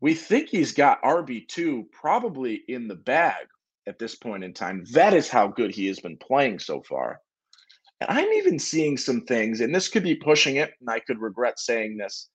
we 0.00 0.14
think 0.14 0.48
he's 0.48 0.72
got 0.72 1.02
RB2 1.02 1.90
probably 1.90 2.62
in 2.68 2.86
the 2.86 2.94
bag 2.94 3.46
at 3.88 3.98
this 3.98 4.14
point 4.14 4.44
in 4.44 4.52
time. 4.52 4.84
That 4.92 5.14
is 5.14 5.28
how 5.28 5.48
good 5.48 5.74
he 5.74 5.86
has 5.86 5.98
been 5.98 6.18
playing 6.18 6.58
so 6.58 6.82
far. 6.82 7.20
And 8.00 8.10
I'm 8.10 8.32
even 8.34 8.58
seeing 8.58 8.96
some 8.96 9.22
things, 9.22 9.60
and 9.60 9.74
this 9.74 9.88
could 9.88 10.04
be 10.04 10.14
pushing 10.14 10.56
it, 10.56 10.72
and 10.80 10.88
I 10.88 11.00
could 11.00 11.20
regret 11.20 11.58
saying 11.58 11.96
this. 11.96 12.28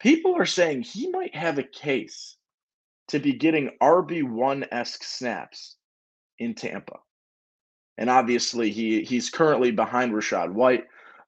People 0.00 0.34
are 0.36 0.46
saying 0.46 0.82
he 0.82 1.10
might 1.10 1.34
have 1.34 1.58
a 1.58 1.62
case 1.62 2.36
to 3.08 3.18
be 3.18 3.34
getting 3.34 3.76
RB1 3.82 4.66
esque 4.72 5.04
snaps 5.04 5.76
in 6.38 6.54
Tampa. 6.54 6.96
And 7.98 8.10
obviously, 8.10 8.70
he 8.70 9.02
he's 9.04 9.30
currently 9.30 9.70
behind 9.70 10.12
Rachaad 10.12 10.52
White, 10.52 10.84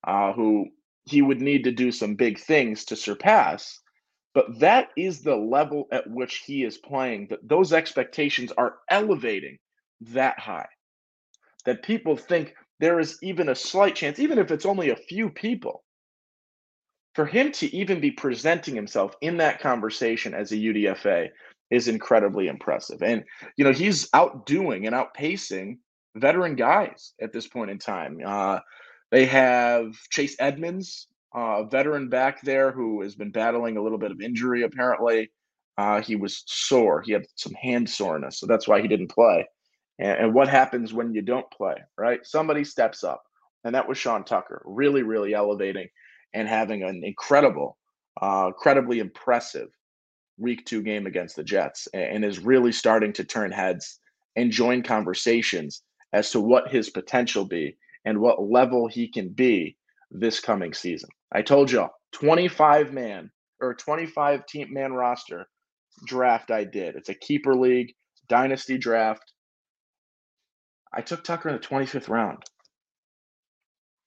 uh, 0.06 0.32
who 0.32 0.66
he 1.06 1.22
would 1.22 1.40
need 1.40 1.64
to 1.64 1.72
do 1.72 1.90
some 1.90 2.14
big 2.14 2.38
things 2.38 2.84
to 2.86 2.96
surpass. 2.96 3.80
But 4.38 4.60
that 4.60 4.90
is 4.96 5.22
the 5.22 5.34
level 5.34 5.88
at 5.90 6.08
which 6.08 6.44
he 6.46 6.62
is 6.62 6.78
playing. 6.78 7.26
That 7.30 7.48
those 7.48 7.72
expectations 7.72 8.52
are 8.52 8.76
elevating 8.88 9.58
that 10.00 10.38
high. 10.38 10.68
That 11.64 11.82
people 11.82 12.16
think 12.16 12.54
there 12.78 13.00
is 13.00 13.18
even 13.20 13.48
a 13.48 13.56
slight 13.56 13.96
chance, 13.96 14.20
even 14.20 14.38
if 14.38 14.52
it's 14.52 14.64
only 14.64 14.90
a 14.90 14.96
few 15.10 15.28
people, 15.28 15.82
for 17.16 17.26
him 17.26 17.50
to 17.50 17.74
even 17.74 17.98
be 17.98 18.12
presenting 18.12 18.76
himself 18.76 19.16
in 19.22 19.38
that 19.38 19.58
conversation 19.58 20.34
as 20.34 20.52
a 20.52 20.56
UDFA 20.56 21.30
is 21.72 21.88
incredibly 21.88 22.46
impressive. 22.46 23.02
And, 23.02 23.24
you 23.56 23.64
know, 23.64 23.72
he's 23.72 24.08
outdoing 24.14 24.86
and 24.86 24.94
outpacing 24.94 25.78
veteran 26.14 26.54
guys 26.54 27.12
at 27.20 27.32
this 27.32 27.48
point 27.48 27.72
in 27.72 27.78
time. 27.80 28.20
Uh, 28.24 28.60
they 29.10 29.26
have 29.26 29.96
Chase 30.10 30.36
Edmonds, 30.38 31.08
uh, 31.34 31.62
a 31.62 31.68
veteran 31.68 32.08
back 32.08 32.40
there 32.42 32.72
who 32.72 33.02
has 33.02 33.14
been 33.14 33.30
battling 33.30 33.76
a 33.76 33.82
little 33.82 33.98
bit 33.98 34.10
of 34.10 34.20
injury, 34.20 34.62
apparently. 34.62 35.30
Uh, 35.76 36.00
he 36.00 36.16
was 36.16 36.42
sore. 36.46 37.02
He 37.02 37.12
had 37.12 37.26
some 37.36 37.54
hand 37.54 37.88
soreness, 37.88 38.40
so 38.40 38.46
that's 38.46 38.66
why 38.66 38.80
he 38.80 38.88
didn't 38.88 39.10
play. 39.10 39.46
And, 39.98 40.18
and, 40.18 40.34
what 40.34 40.48
happens 40.48 40.92
when 40.92 41.14
you 41.14 41.22
don't 41.22 41.48
play, 41.50 41.74
right? 41.96 42.24
Somebody 42.24 42.64
steps 42.64 43.04
up, 43.04 43.22
and 43.64 43.74
that 43.74 43.88
was 43.88 43.98
Sean 43.98 44.24
Tucker, 44.24 44.62
really, 44.64 45.02
really 45.02 45.34
elevating 45.34 45.88
and 46.34 46.48
having 46.48 46.82
an 46.82 47.02
incredible, 47.04 47.78
uh, 48.20 48.46
incredibly 48.48 48.98
impressive 48.98 49.68
week 50.36 50.64
two 50.64 50.82
game 50.82 51.06
against 51.06 51.36
the 51.36 51.44
Jets, 51.44 51.86
and, 51.92 52.02
and 52.02 52.24
is 52.24 52.40
really 52.40 52.72
starting 52.72 53.12
to 53.12 53.24
turn 53.24 53.52
heads 53.52 54.00
and 54.34 54.50
join 54.50 54.82
conversations 54.82 55.82
as 56.12 56.30
to 56.30 56.40
what 56.40 56.70
his 56.70 56.90
potential 56.90 57.44
be 57.44 57.76
and 58.04 58.18
what 58.18 58.42
level 58.42 58.88
he 58.88 59.08
can 59.08 59.28
be 59.28 59.76
this 60.10 60.40
coming 60.40 60.72
season. 60.72 61.10
I 61.32 61.42
told 61.42 61.70
y'all 61.70 61.90
25 62.12 62.92
man 62.92 63.30
or 63.60 63.74
25 63.74 64.46
team 64.46 64.72
man 64.72 64.92
roster 64.92 65.46
draft 66.04 66.50
I 66.50 66.64
did. 66.64 66.96
It's 66.96 67.08
a 67.08 67.14
keeper 67.14 67.54
league, 67.54 67.94
dynasty 68.28 68.78
draft. 68.78 69.32
I 70.92 71.02
took 71.02 71.24
Tucker 71.24 71.48
in 71.48 71.56
the 71.56 71.60
25th 71.60 72.08
round. 72.08 72.42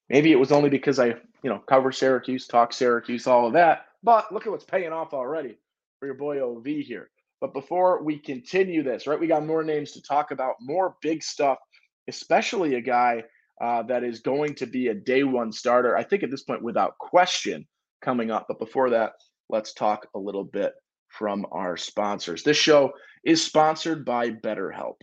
Maybe 0.10 0.32
it 0.32 0.40
was 0.40 0.52
only 0.52 0.70
because 0.70 1.00
I, 1.00 1.08
you 1.44 1.50
know, 1.50 1.60
cover 1.60 1.92
Syracuse, 1.92 2.48
talk 2.48 2.74
Syracuse, 2.74 3.28
all 3.28 3.48
of 3.48 3.54
that. 3.54 3.86
But 4.04 4.32
look 4.34 4.46
at 4.46 4.52
what's 4.52 4.66
paying 4.66 4.92
off 4.92 5.14
already 5.14 5.58
for 6.00 6.08
your 6.08 6.16
boy 6.16 6.40
OV 6.40 6.66
here. 6.66 7.10
But 7.40 7.54
before 7.54 8.04
we 8.04 8.20
continue 8.20 8.84
this, 8.84 9.08
right, 9.08 9.20
we 9.20 9.28
got 9.28 9.46
more 9.46 9.64
names 9.64 9.94
to 9.94 10.02
talk 10.02 10.32
about, 10.32 10.56
more 10.60 10.96
big 11.02 11.24
stuff, 11.24 11.58
especially 12.08 12.76
a 12.76 12.82
guy 12.82 13.24
uh, 13.62 13.84
that 13.84 14.04
is 14.04 14.20
going 14.20 14.56
to 14.56 14.66
be 14.66 14.88
a 14.88 14.94
day 14.94 15.24
one 15.24 15.52
starter. 15.52 15.96
I 15.96 16.04
think 16.04 16.24
at 16.24 16.32
this 16.32 16.44
point, 16.44 16.64
without 16.64 16.98
question, 16.98 17.68
coming 18.02 18.32
up. 18.32 18.46
But 18.48 18.60
before 18.60 18.90
that, 18.90 19.14
let's 19.50 19.74
talk 19.74 20.08
a 20.16 20.20
little 20.20 20.44
bit 20.44 20.74
from 21.10 21.46
our 21.52 21.78
sponsors. 21.78 22.44
This 22.44 22.58
show 22.58 22.94
is 23.24 23.44
sponsored 23.44 24.04
by 24.04 24.32
BetterHelp. 24.32 24.96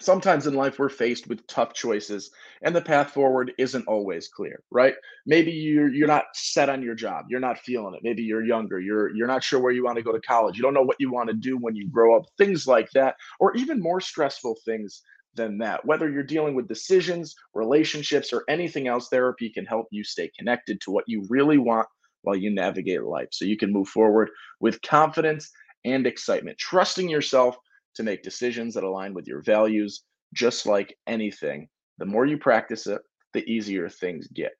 Sometimes 0.00 0.48
in 0.48 0.54
life, 0.54 0.78
we're 0.78 0.88
faced 0.88 1.28
with 1.28 1.46
tough 1.46 1.72
choices, 1.72 2.30
and 2.62 2.74
the 2.74 2.82
path 2.82 3.12
forward 3.12 3.52
isn't 3.58 3.86
always 3.86 4.26
clear, 4.26 4.60
right? 4.72 4.94
Maybe 5.24 5.52
you're 5.52 5.88
you're 5.88 6.08
not 6.08 6.24
set 6.34 6.68
on 6.68 6.82
your 6.82 6.96
job, 6.96 7.26
you're 7.28 7.38
not 7.38 7.60
feeling 7.60 7.94
it. 7.94 8.00
Maybe 8.02 8.22
you're 8.24 8.44
younger, 8.44 8.80
you're 8.80 9.14
you're 9.14 9.28
not 9.28 9.44
sure 9.44 9.60
where 9.60 9.72
you 9.72 9.84
want 9.84 9.96
to 9.96 10.02
go 10.02 10.10
to 10.10 10.20
college, 10.20 10.56
you 10.56 10.64
don't 10.64 10.74
know 10.74 10.82
what 10.82 10.96
you 10.98 11.12
want 11.12 11.28
to 11.28 11.34
do 11.36 11.56
when 11.56 11.76
you 11.76 11.88
grow 11.88 12.16
up, 12.16 12.24
things 12.38 12.66
like 12.66 12.90
that, 12.90 13.14
or 13.38 13.54
even 13.56 13.80
more 13.80 14.00
stressful 14.00 14.56
things 14.64 15.02
than 15.34 15.58
that. 15.58 15.84
Whether 15.84 16.10
you're 16.10 16.22
dealing 16.22 16.54
with 16.54 16.68
decisions, 16.68 17.34
relationships, 17.54 18.32
or 18.32 18.44
anything 18.48 18.88
else, 18.88 19.08
therapy 19.08 19.50
can 19.50 19.66
help 19.66 19.86
you 19.90 20.04
stay 20.04 20.30
connected 20.36 20.80
to 20.82 20.90
what 20.90 21.04
you 21.06 21.26
really 21.28 21.58
want 21.58 21.88
while 22.22 22.36
you 22.36 22.50
navigate 22.50 23.02
life. 23.02 23.28
So 23.32 23.44
you 23.44 23.56
can 23.56 23.72
move 23.72 23.88
forward 23.88 24.30
with 24.60 24.82
confidence 24.82 25.50
and 25.84 26.06
excitement, 26.06 26.58
trusting 26.58 27.08
yourself 27.08 27.56
to 27.96 28.02
make 28.02 28.22
decisions 28.22 28.74
that 28.74 28.84
align 28.84 29.14
with 29.14 29.26
your 29.26 29.42
values, 29.42 30.02
just 30.32 30.66
like 30.66 30.96
anything. 31.06 31.68
The 31.98 32.06
more 32.06 32.26
you 32.26 32.38
practice 32.38 32.86
it, 32.86 33.00
the 33.34 33.48
easier 33.50 33.88
things 33.88 34.26
get. 34.28 34.52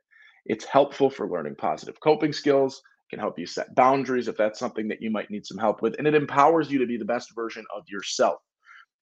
It's 0.47 0.65
helpful 0.65 1.09
for 1.11 1.29
learning 1.29 1.57
positive 1.57 1.99
coping 2.01 2.33
skills, 2.33 2.83
can 3.11 3.19
help 3.19 3.39
you 3.39 3.47
set 3.47 3.75
boundaries 3.75 4.29
if 4.29 4.37
that's 4.37 4.59
something 4.59 4.89
that 4.89 5.01
you 5.01 5.11
might 5.11 5.31
need 5.31 5.47
some 5.47 5.59
help 5.59 5.83
with, 5.83 5.95
and 5.99 6.07
it 6.07 6.15
empowers 6.15 6.71
you 6.71 6.79
to 6.79 6.87
be 6.87 6.97
the 6.97 7.05
best 7.05 7.35
version 7.35 7.65
of 7.75 7.85
yourself 7.89 8.41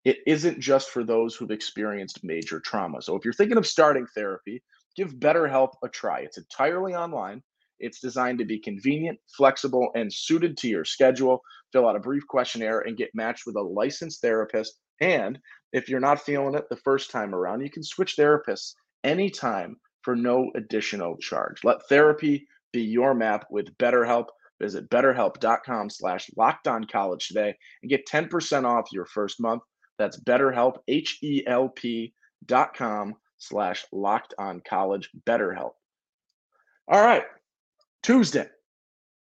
it 0.04 0.18
isn't 0.26 0.60
just 0.60 0.90
for 0.90 1.04
those 1.04 1.34
who've 1.34 1.50
experienced 1.50 2.24
major 2.24 2.60
trauma. 2.60 3.00
So 3.02 3.16
if 3.16 3.24
you're 3.24 3.34
thinking 3.34 3.58
of 3.58 3.66
starting 3.66 4.06
therapy, 4.14 4.62
give 4.96 5.14
BetterHelp 5.14 5.70
a 5.84 5.88
try. 5.88 6.20
It's 6.20 6.38
entirely 6.38 6.94
online. 6.94 7.42
It's 7.78 8.00
designed 8.00 8.38
to 8.38 8.44
be 8.44 8.58
convenient, 8.58 9.18
flexible, 9.36 9.90
and 9.94 10.12
suited 10.12 10.56
to 10.58 10.68
your 10.68 10.84
schedule. 10.84 11.40
Fill 11.72 11.88
out 11.88 11.96
a 11.96 12.00
brief 12.00 12.26
questionnaire 12.28 12.80
and 12.80 12.96
get 12.96 13.10
matched 13.14 13.44
with 13.46 13.56
a 13.56 13.62
licensed 13.62 14.20
therapist. 14.20 14.78
And 15.00 15.38
if 15.72 15.88
you're 15.88 16.00
not 16.00 16.20
feeling 16.20 16.54
it 16.54 16.68
the 16.68 16.76
first 16.76 17.10
time 17.10 17.34
around, 17.34 17.60
you 17.60 17.70
can 17.70 17.82
switch 17.82 18.16
therapists 18.16 18.74
anytime 19.04 19.76
for 20.02 20.14
no 20.14 20.50
additional 20.54 21.16
charge. 21.18 21.64
Let 21.64 21.86
therapy 21.88 22.46
be 22.72 22.82
your 22.82 23.14
map 23.14 23.46
with 23.50 23.76
BetterHelp. 23.78 24.26
Visit 24.60 24.88
betterhelp.com 24.90 25.90
slash 25.90 26.30
college 26.92 27.26
today 27.26 27.54
and 27.82 27.90
get 27.90 28.06
10% 28.06 28.64
off 28.64 28.86
your 28.92 29.06
first 29.06 29.40
month. 29.40 29.62
That's 29.98 30.18
BetterHelp, 30.18 30.78
H-E-L-P 30.88 32.14
dot 32.46 32.74
com 32.74 33.14
slash 33.38 33.84
locked 33.92 34.34
on 34.38 34.62
college 34.66 35.10
BetterHelp. 35.26 35.72
All 36.88 37.04
right, 37.04 37.24
Tuesday, 38.02 38.46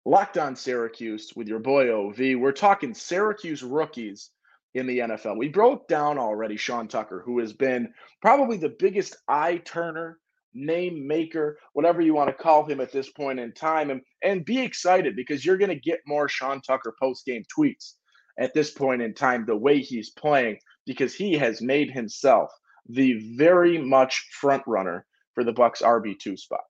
locked 0.04 0.38
on 0.38 0.56
Syracuse 0.56 1.32
with 1.36 1.48
your 1.48 1.58
boy 1.58 1.90
OV. 1.90 2.40
We're 2.40 2.52
talking 2.52 2.94
Syracuse 2.94 3.62
rookies 3.62 4.30
in 4.74 4.86
the 4.86 4.98
NFL. 5.00 5.36
We 5.36 5.48
broke 5.48 5.88
down 5.88 6.18
already 6.18 6.56
Sean 6.56 6.88
Tucker, 6.88 7.22
who 7.24 7.38
has 7.40 7.52
been 7.52 7.92
probably 8.22 8.56
the 8.56 8.74
biggest 8.78 9.16
eye 9.28 9.58
turner, 9.58 10.18
name 10.54 11.06
maker, 11.06 11.58
whatever 11.72 12.00
you 12.00 12.14
want 12.14 12.28
to 12.28 12.42
call 12.42 12.64
him 12.64 12.80
at 12.80 12.92
this 12.92 13.10
point 13.10 13.40
in 13.40 13.52
time. 13.52 13.90
And, 13.90 14.00
and 14.22 14.44
be 14.44 14.60
excited 14.60 15.16
because 15.16 15.44
you're 15.44 15.58
going 15.58 15.70
to 15.70 15.74
get 15.74 16.00
more 16.06 16.28
Sean 16.28 16.60
Tucker 16.60 16.94
post 17.00 17.26
game 17.26 17.42
tweets 17.56 17.94
at 18.40 18.54
this 18.54 18.70
point 18.70 19.02
in 19.02 19.12
time, 19.14 19.44
the 19.44 19.54
way 19.54 19.80
he's 19.80 20.10
playing, 20.10 20.58
because 20.86 21.14
he 21.14 21.34
has 21.34 21.60
made 21.60 21.90
himself 21.90 22.50
the 22.88 23.36
very 23.36 23.78
much 23.78 24.26
front 24.32 24.62
runner 24.66 25.06
for 25.34 25.44
the 25.44 25.52
Bucks 25.52 25.82
RB2 25.82 26.38
spot. 26.38 26.64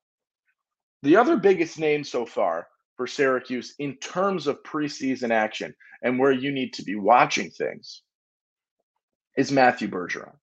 The 1.03 1.17
other 1.17 1.37
biggest 1.37 1.79
name 1.79 2.05
so 2.05 2.27
far 2.27 2.67
for 2.97 3.07
Syracuse 3.07 3.75
in 3.79 3.97
terms 3.97 4.49
of 4.49 4.63
preseason 4.65 5.31
action 5.31 5.75
and 6.03 6.19
where 6.19 6.33
you 6.33 6.53
need 6.53 6.75
to 6.75 6.83
be 6.83 6.97
watching 6.97 7.51
things 7.51 8.03
is 9.39 9.53
Matthew 9.53 9.89
Bergeron. 9.89 10.35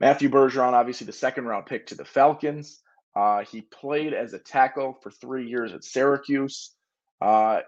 Matthew 0.00 0.28
Bergeron, 0.28 0.72
obviously 0.72 1.06
the 1.06 1.12
second 1.12 1.46
round 1.46 1.66
pick 1.66 1.86
to 1.86 1.94
the 1.94 2.04
Falcons. 2.04 2.80
Uh, 3.14 3.44
he 3.44 3.62
played 3.62 4.12
as 4.12 4.34
a 4.34 4.38
tackle 4.38 4.98
for 5.02 5.10
three 5.10 5.48
years 5.48 5.72
at 5.72 5.84
Syracuse, 5.84 6.74
uh, 7.20 7.60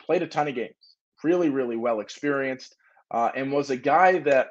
played 0.00 0.22
a 0.22 0.26
ton 0.26 0.48
of 0.48 0.54
games 0.54 0.74
really, 1.24 1.50
really 1.50 1.76
well 1.76 2.00
experienced, 2.00 2.76
uh, 3.10 3.30
and 3.36 3.52
was 3.52 3.70
a 3.70 3.76
guy 3.76 4.18
that 4.20 4.48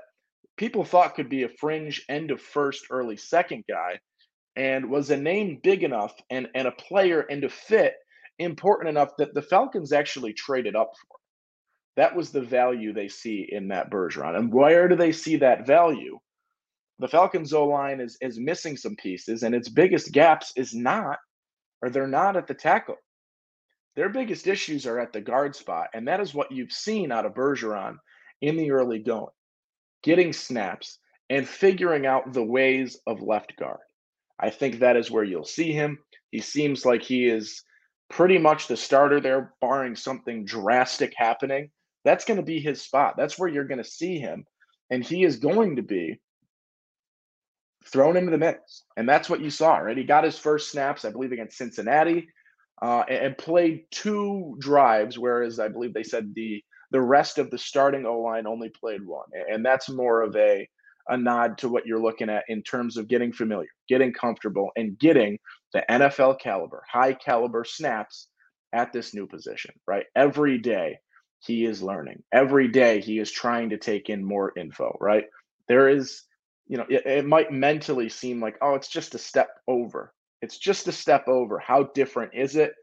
people 0.58 0.84
thought 0.84 1.16
could 1.16 1.30
be 1.30 1.44
a 1.44 1.50
fringe 1.50 2.04
end 2.10 2.32
of 2.32 2.42
first, 2.42 2.86
early 2.90 3.18
second 3.18 3.64
guy, 3.70 4.00
and 4.56 4.90
was 4.90 5.10
a 5.10 5.18
name 5.18 5.60
big 5.64 5.84
enough 5.84 6.14
and, 6.30 6.48
and 6.56 6.68
a 6.68 6.72
player 6.72 7.22
and 7.30 7.44
a 7.44 7.50
fit 7.50 7.96
important 8.40 8.90
enough 8.90 9.12
that 9.18 9.34
the 9.34 9.42
Falcons 9.42 9.94
actually 9.94 10.34
traded 10.34 10.76
up 10.76 10.92
for. 10.96 11.18
That 11.98 12.16
was 12.16 12.32
the 12.32 12.42
value 12.42 12.94
they 12.94 13.08
see 13.08 13.48
in 13.50 13.68
that 13.70 13.90
Bergeron. 13.92 14.38
And 14.38 14.54
where 14.54 14.88
do 14.88 14.96
they 14.96 15.12
see 15.12 15.38
that 15.38 15.68
value? 15.68 16.20
The 17.00 17.08
Falcons 17.08 17.54
O 17.54 17.66
line 17.66 18.00
is 18.00 18.18
is 18.22 18.40
missing 18.40 18.78
some 18.78 18.96
pieces, 18.96 19.44
and 19.44 19.56
its 19.56 19.70
biggest 19.70 20.12
gaps 20.12 20.54
is 20.56 20.74
not, 20.74 21.18
or 21.82 21.90
they're 21.90 22.08
not 22.08 22.38
at 22.38 22.48
the 22.48 22.54
tackle 22.54 22.98
their 23.96 24.10
biggest 24.10 24.48
issues 24.48 24.86
are 24.86 25.00
at 25.00 25.14
the 25.14 25.22
guard 25.22 25.56
spot, 25.56 25.88
and 25.94 26.08
that 26.08 26.20
is 26.20 26.34
what 26.34 26.52
you've 26.52 26.72
seen 26.72 27.12
out 27.12 27.26
of 27.26 27.34
Bergeron 27.34 27.98
in 28.42 28.58
the 28.58 28.72
early 28.72 29.00
going, 29.00 29.32
getting 30.04 30.34
snaps 30.34 31.00
and 31.30 31.48
figuring 31.48 32.06
out 32.06 32.34
the 32.34 32.44
ways 32.44 32.98
of 33.08 33.22
left 33.22 33.56
guard. 33.58 33.80
I 34.40 34.50
think 34.50 34.80
that 34.80 34.98
is 34.98 35.12
where 35.12 35.24
you'll 35.24 35.46
see 35.46 35.72
him. 35.72 36.00
He 36.32 36.40
seems 36.40 36.86
like 36.86 37.04
he 37.04 37.28
is 37.28 37.64
pretty 38.10 38.38
much 38.38 38.68
the 38.68 38.78
starter 38.78 39.20
there, 39.20 39.54
barring 39.62 39.96
something 39.96 40.46
drastic 40.46 41.14
happening. 41.16 41.70
That's 42.04 42.26
going 42.26 42.38
to 42.38 42.46
be 42.46 42.60
his 42.60 42.82
spot. 42.82 43.16
That's 43.18 43.38
where 43.38 43.50
you're 43.50 43.68
going 43.68 43.84
to 43.84 43.90
see 43.90 44.18
him. 44.18 44.46
And 44.90 45.06
he 45.06 45.24
is 45.24 45.38
going 45.38 45.76
to 45.76 45.84
be 45.84 46.20
thrown 47.86 48.18
into 48.18 48.32
the 48.32 48.38
mix. 48.38 48.84
And 48.98 49.08
that's 49.08 49.30
what 49.30 49.42
you 49.42 49.50
saw, 49.50 49.78
right? 49.78 49.98
He 49.98 50.04
got 50.04 50.24
his 50.24 50.38
first 50.38 50.72
snaps, 50.72 51.06
I 51.06 51.12
believe, 51.12 51.32
against 51.32 51.58
Cincinnati 51.58 52.28
uh, 52.82 53.04
and, 53.10 53.38
played 53.38 53.86
two 53.92 54.56
drives, 54.60 55.18
whereas 55.20 55.60
I 55.60 55.68
believe 55.68 55.94
they 55.94 56.04
said 56.04 56.34
the 56.36 56.64
The 56.92 57.02
rest 57.02 57.38
of 57.38 57.50
the 57.50 57.58
starting 57.58 58.06
O 58.06 58.20
line 58.20 58.46
only 58.48 58.70
played 58.70 59.06
one. 59.06 59.28
And 59.52 59.66
that's 59.66 59.90
more 59.90 60.22
of 60.22 60.36
a, 60.36 60.68
a 61.08 61.18
nod 61.18 61.58
to 61.60 61.70
what 61.70 61.86
you're 61.86 62.02
looking 62.02 62.30
at 62.30 62.44
in 62.50 62.64
terms 62.64 62.98
of 62.98 63.08
getting 63.08 63.32
familiar, 63.34 63.70
getting 63.88 64.14
comfortable, 64.14 64.70
and 64.76 64.98
getting 65.00 65.40
the 65.74 65.84
NFL 65.90 66.40
caliber, 66.40 66.84
high 66.92 67.14
caliber 67.14 67.64
snaps 67.64 68.28
at 68.74 68.92
this 68.92 69.14
new 69.14 69.28
position, 69.28 69.74
right? 69.88 70.06
Every 70.16 70.58
day 70.58 71.00
he 71.40 71.66
is 71.66 71.82
learning. 71.82 72.24
Every 72.34 72.68
day 72.68 73.02
he 73.02 73.20
is 73.20 73.32
trying 73.32 73.70
to 73.70 73.78
take 73.78 74.10
in 74.10 74.24
more 74.24 74.52
info, 74.58 74.98
right? 75.00 75.26
There 75.68 75.90
is, 75.90 76.24
you 76.68 76.78
know, 76.78 76.86
it, 76.90 77.06
it 77.06 77.26
might 77.26 77.52
mentally 77.52 78.10
seem 78.10 78.42
like, 78.42 78.58
oh, 78.62 78.76
it's 78.76 78.90
just 78.90 79.16
a 79.16 79.18
step 79.18 79.50
over. 79.68 80.14
It's 80.42 80.58
just 80.58 80.88
a 80.88 80.92
step 80.92 81.28
over. 81.28 81.60
How 81.60 81.84
different 81.94 82.34
is 82.34 82.56
it? 82.56 82.74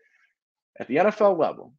At 0.81 0.89
the 0.89 0.97
NFL 0.97 1.39
level, 1.39 1.73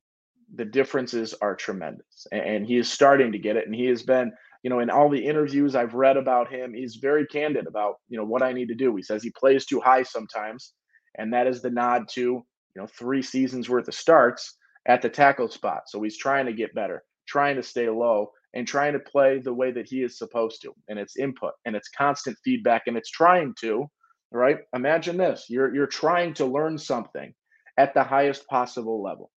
the 0.56 0.66
differences 0.66 1.34
are 1.42 1.56
tremendous. 1.56 2.28
And 2.32 2.66
he 2.66 2.78
is 2.78 2.92
starting 2.92 3.32
to 3.32 3.40
get 3.40 3.56
it. 3.56 3.66
And 3.66 3.76
he 3.76 3.86
has 3.86 4.04
been, 4.04 4.32
you 4.64 4.70
know, 4.70 4.80
in 4.80 4.90
all 4.90 5.10
the 5.10 5.26
interviews 5.26 5.76
I've 5.76 5.94
read 5.94 6.18
about 6.18 6.52
him, 6.52 6.74
he's 6.74 6.96
very 6.96 7.26
candid 7.28 7.68
about, 7.68 7.96
you 8.10 8.18
know, 8.18 8.26
what 8.26 8.44
I 8.44 8.52
need 8.52 8.68
to 8.68 8.76
do. 8.76 8.96
He 8.96 9.04
says 9.04 9.24
he 9.24 9.32
plays 9.32 9.66
too 9.66 9.80
high 9.80 10.04
sometimes. 10.04 10.74
And 11.18 11.34
that 11.34 11.48
is 11.48 11.62
the 11.62 11.70
nod 11.70 12.04
to, 12.12 12.22
you 12.22 12.46
know, 12.76 12.88
three 12.88 13.22
seasons 13.22 13.70
worth 13.70 13.88
of 13.88 13.96
starts 13.96 14.58
at 14.88 15.02
the 15.02 15.10
tackle 15.10 15.50
spot. 15.50 15.84
So 15.88 16.02
he's 16.02 16.18
trying 16.18 16.46
to 16.46 16.54
get 16.54 16.76
better, 16.76 17.04
trying 17.28 17.56
to 17.56 17.64
stay 17.64 17.90
low, 17.90 18.32
and 18.54 18.68
trying 18.68 18.94
to 18.94 19.00
play 19.00 19.40
the 19.40 19.54
way 19.54 19.72
that 19.72 19.88
he 19.88 20.02
is 20.02 20.18
supposed 20.18 20.62
to. 20.64 20.74
And 20.88 20.98
it's 20.98 21.18
input 21.18 21.54
and 21.66 21.76
it's 21.76 21.90
constant 21.90 22.38
feedback 22.44 22.84
and 22.88 22.98
it's 22.98 23.12
trying 23.12 23.54
to, 23.62 23.90
right? 24.32 24.60
Imagine 24.74 25.18
this. 25.18 25.46
You're 25.50 25.74
you're 25.74 25.88
trying 25.88 26.34
to 26.36 26.46
learn 26.46 26.78
something 26.78 27.34
at 27.78 27.94
the 27.94 28.04
highest 28.04 28.48
possible 28.48 29.02
level. 29.02 29.32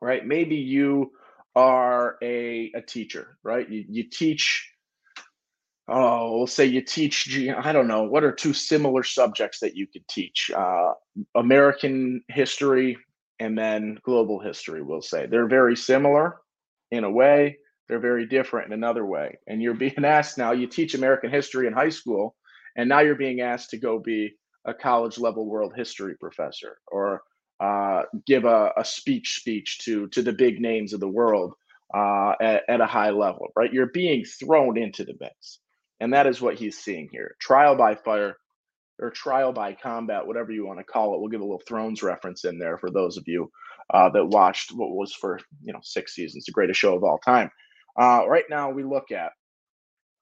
Right? 0.00 0.24
Maybe 0.24 0.56
you 0.56 1.12
are 1.56 2.16
a, 2.22 2.70
a 2.74 2.82
teacher, 2.82 3.36
right? 3.42 3.68
You, 3.68 3.84
you 3.88 4.04
teach 4.04 4.70
oh, 5.88 6.36
we'll 6.36 6.46
say 6.46 6.66
you 6.66 6.82
teach, 6.82 7.36
I 7.48 7.72
don't 7.72 7.88
know, 7.88 8.02
what 8.02 8.22
are 8.22 8.32
two 8.32 8.52
similar 8.52 9.02
subjects 9.02 9.60
that 9.60 9.74
you 9.74 9.86
could 9.86 10.06
teach? 10.06 10.50
Uh, 10.54 10.92
American 11.34 12.22
history 12.28 12.98
and 13.40 13.56
then 13.56 13.98
global 14.02 14.38
history, 14.38 14.82
we'll 14.82 15.02
say. 15.02 15.26
They're 15.26 15.48
very 15.48 15.76
similar 15.76 16.40
in 16.90 17.04
a 17.04 17.10
way, 17.10 17.58
they're 17.88 17.98
very 17.98 18.26
different 18.26 18.66
in 18.68 18.72
another 18.72 19.04
way. 19.04 19.38
And 19.46 19.62
you're 19.62 19.74
being 19.74 19.94
asked 20.04 20.38
now, 20.38 20.52
you 20.52 20.66
teach 20.66 20.94
American 20.94 21.30
history 21.30 21.66
in 21.66 21.72
high 21.72 21.90
school, 21.90 22.36
and 22.76 22.88
now 22.88 23.00
you're 23.00 23.14
being 23.14 23.40
asked 23.40 23.70
to 23.70 23.78
go 23.78 23.98
be 23.98 24.34
a 24.64 24.74
college 24.74 25.18
level 25.18 25.46
world 25.46 25.72
history 25.76 26.14
professor 26.18 26.78
or 26.88 27.22
uh, 27.60 28.02
give 28.26 28.44
a, 28.44 28.72
a, 28.76 28.84
speech 28.84 29.36
speech 29.36 29.78
to 29.78 30.06
to 30.08 30.22
the 30.22 30.32
big 30.32 30.60
names 30.60 30.92
of 30.92 31.00
the 31.00 31.08
world 31.08 31.54
uh, 31.92 32.34
at, 32.40 32.62
at, 32.68 32.80
a 32.80 32.86
high 32.86 33.10
level, 33.10 33.48
right? 33.56 33.72
You're 33.72 33.86
being 33.86 34.24
thrown 34.24 34.78
into 34.78 35.04
the 35.04 35.14
mix. 35.18 35.58
And 36.00 36.12
that 36.12 36.28
is 36.28 36.40
what 36.40 36.54
he's 36.54 36.78
seeing 36.78 37.08
here. 37.10 37.34
Trial 37.40 37.74
by 37.74 37.96
fire 37.96 38.36
or 39.00 39.10
trial 39.10 39.52
by 39.52 39.74
combat, 39.74 40.26
whatever 40.26 40.52
you 40.52 40.66
want 40.66 40.78
to 40.78 40.84
call 40.84 41.14
it. 41.14 41.20
We'll 41.20 41.30
give 41.30 41.40
a 41.40 41.44
little 41.44 41.62
Thrones 41.66 42.02
reference 42.02 42.44
in 42.44 42.58
there 42.58 42.78
for 42.78 42.90
those 42.90 43.16
of 43.16 43.24
you 43.26 43.50
uh, 43.92 44.10
that 44.10 44.26
watched 44.26 44.70
what 44.72 44.90
was 44.90 45.12
for 45.12 45.40
you 45.62 45.72
know 45.72 45.80
six 45.82 46.14
seasons, 46.14 46.44
the 46.44 46.52
greatest 46.52 46.78
show 46.78 46.94
of 46.94 47.02
all 47.02 47.18
time. 47.18 47.50
Uh, 47.98 48.24
right 48.28 48.44
now, 48.48 48.70
we 48.70 48.84
look 48.84 49.10
at 49.10 49.32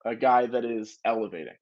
a 0.04 0.14
guy 0.14 0.46
that 0.46 0.64
is 0.64 0.98
elevating 1.04 1.56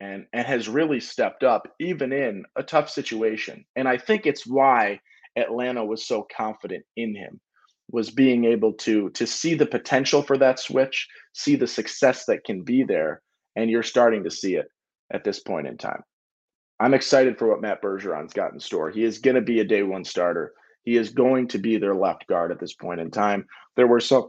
and 0.00 0.26
and 0.32 0.46
has 0.46 0.68
really 0.68 1.00
stepped 1.00 1.42
up 1.42 1.68
even 1.80 2.12
in 2.12 2.44
a 2.56 2.62
tough 2.62 2.90
situation. 2.90 3.64
And 3.76 3.88
I 3.88 3.98
think 3.98 4.26
it's 4.26 4.46
why 4.46 5.00
Atlanta 5.36 5.84
was 5.84 6.06
so 6.06 6.26
confident 6.34 6.84
in 6.96 7.14
him 7.14 7.40
was 7.90 8.10
being 8.10 8.44
able 8.44 8.72
to 8.74 9.10
to 9.10 9.26
see 9.26 9.54
the 9.54 9.66
potential 9.66 10.22
for 10.22 10.36
that 10.38 10.60
switch, 10.60 11.08
see 11.32 11.56
the 11.56 11.66
success 11.66 12.24
that 12.26 12.44
can 12.44 12.62
be 12.62 12.84
there, 12.84 13.22
and 13.56 13.70
you're 13.70 13.82
starting 13.82 14.24
to 14.24 14.30
see 14.30 14.56
it 14.56 14.68
at 15.12 15.24
this 15.24 15.40
point 15.40 15.66
in 15.66 15.76
time. 15.76 16.02
I'm 16.80 16.94
excited 16.94 17.38
for 17.38 17.48
what 17.48 17.60
Matt 17.60 17.82
Bergeron's 17.82 18.32
got 18.32 18.52
in 18.52 18.60
store. 18.60 18.90
He 18.90 19.04
is 19.04 19.18
going 19.18 19.34
to 19.34 19.42
be 19.42 19.60
a 19.60 19.64
day 19.64 19.82
one 19.82 20.04
starter. 20.04 20.52
He 20.84 20.96
is 20.96 21.10
going 21.10 21.48
to 21.48 21.58
be 21.58 21.76
their 21.76 21.94
left 21.94 22.26
guard 22.28 22.52
at 22.52 22.60
this 22.60 22.74
point 22.74 23.00
in 23.00 23.10
time. 23.10 23.46
There 23.76 23.88
were 23.88 24.00
some, 24.00 24.28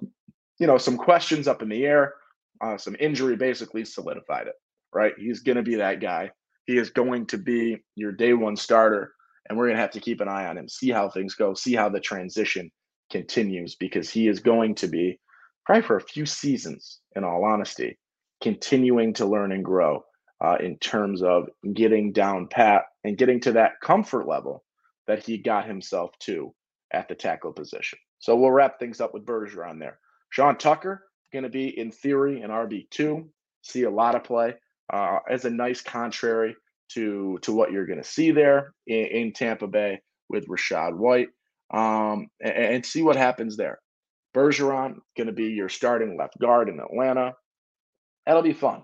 you 0.58 0.66
know, 0.66 0.78
some 0.78 0.98
questions 0.98 1.48
up 1.48 1.62
in 1.62 1.70
the 1.70 1.86
air. 1.86 2.16
Uh, 2.60 2.78
some 2.78 2.96
injury 3.00 3.36
basically 3.36 3.86
solidified 3.86 4.48
it. 4.48 4.56
Right, 4.94 5.14
he's 5.18 5.42
going 5.42 5.58
to 5.58 5.64
be 5.64 5.76
that 5.76 6.02
guy. 6.02 6.32
He 6.66 6.78
is 6.78 6.90
going 6.90 7.28
to 7.28 7.38
be 7.38 7.78
your 7.96 8.12
day 8.12 8.34
one 8.34 8.56
starter, 8.56 9.14
and 9.48 9.58
we're 9.58 9.68
going 9.68 9.78
to 9.78 9.82
have 9.82 9.92
to 9.92 10.00
keep 10.00 10.22
an 10.22 10.28
eye 10.28 10.46
on 10.46 10.58
him, 10.58 10.68
see 10.68 10.90
how 10.90 11.10
things 11.10 11.36
go, 11.36 11.54
see 11.54 11.74
how 11.74 11.90
the 11.90 12.00
transition 12.00 12.72
continues, 13.12 13.76
because 13.76 14.10
he 14.10 14.28
is 14.28 14.40
going 14.40 14.76
to 14.76 14.88
be 14.88 15.20
probably 15.66 15.84
for 15.84 15.98
a 15.98 16.02
few 16.02 16.26
seasons, 16.26 17.00
in 17.16 17.24
all 17.24 17.44
honesty, 17.44 17.98
continuing 18.42 19.14
to 19.14 19.26
learn 19.26 19.52
and 19.52 19.64
grow 19.64 20.04
uh, 20.42 20.58
in 20.60 20.78
terms 20.78 21.22
of 21.22 21.50
getting 21.74 22.12
down 22.12 22.48
pat 22.48 22.84
and 23.04 23.18
getting 23.18 23.40
to 23.40 23.52
that 23.52 23.80
comfort 23.82 24.28
level 24.28 24.64
that 25.08 25.24
he 25.24 25.38
got 25.38 25.66
himself 25.66 26.12
to 26.20 26.54
at 26.94 27.08
the 27.08 27.16
tackle 27.16 27.52
position. 27.52 28.00
So 28.20 28.36
we'll 28.36 28.52
wrap 28.52 28.80
things 28.80 29.02
up 29.02 29.14
with 29.14 29.26
Bergeron 29.26 29.80
there. 29.80 30.00
Sean 30.30 30.58
Tucker 30.58 31.08
going 31.32 31.44
to 31.44 31.50
be 31.50 31.78
in 31.78 31.92
theory 31.92 32.42
an 32.42 32.52
RB 32.52 32.90
two. 32.90 33.30
See 33.62 33.84
a 33.84 33.90
lot 33.90 34.16
of 34.16 34.24
play 34.24 34.56
uh, 34.92 35.20
as 35.30 35.46
a 35.46 35.50
nice 35.50 35.82
contrary 35.82 36.56
to 36.90 37.38
to 37.42 37.54
what 37.54 37.72
you're 37.72 37.86
going 37.86 38.02
to 38.02 38.08
see 38.08 38.32
there 38.32 38.74
in, 38.88 39.06
in, 39.06 39.34
Tampa 39.34 39.68
Bay 39.68 40.02
with 40.30 40.48
Rachaad 40.48 40.96
White, 40.96 41.30
um, 41.72 42.28
and, 42.42 42.54
and 42.54 42.86
see 42.86 43.02
what 43.02 43.16
happens 43.16 43.56
there. 43.56 43.80
Bergeron 44.36 44.98
going 45.18 45.28
to 45.28 45.34
be 45.34 45.46
your 45.46 45.70
starting 45.70 46.18
left 46.18 46.38
guard 46.40 46.70
in 46.70 46.80
Atlanta. 46.80 47.34
That'll 48.26 48.42
be 48.42 48.54
fun. 48.54 48.84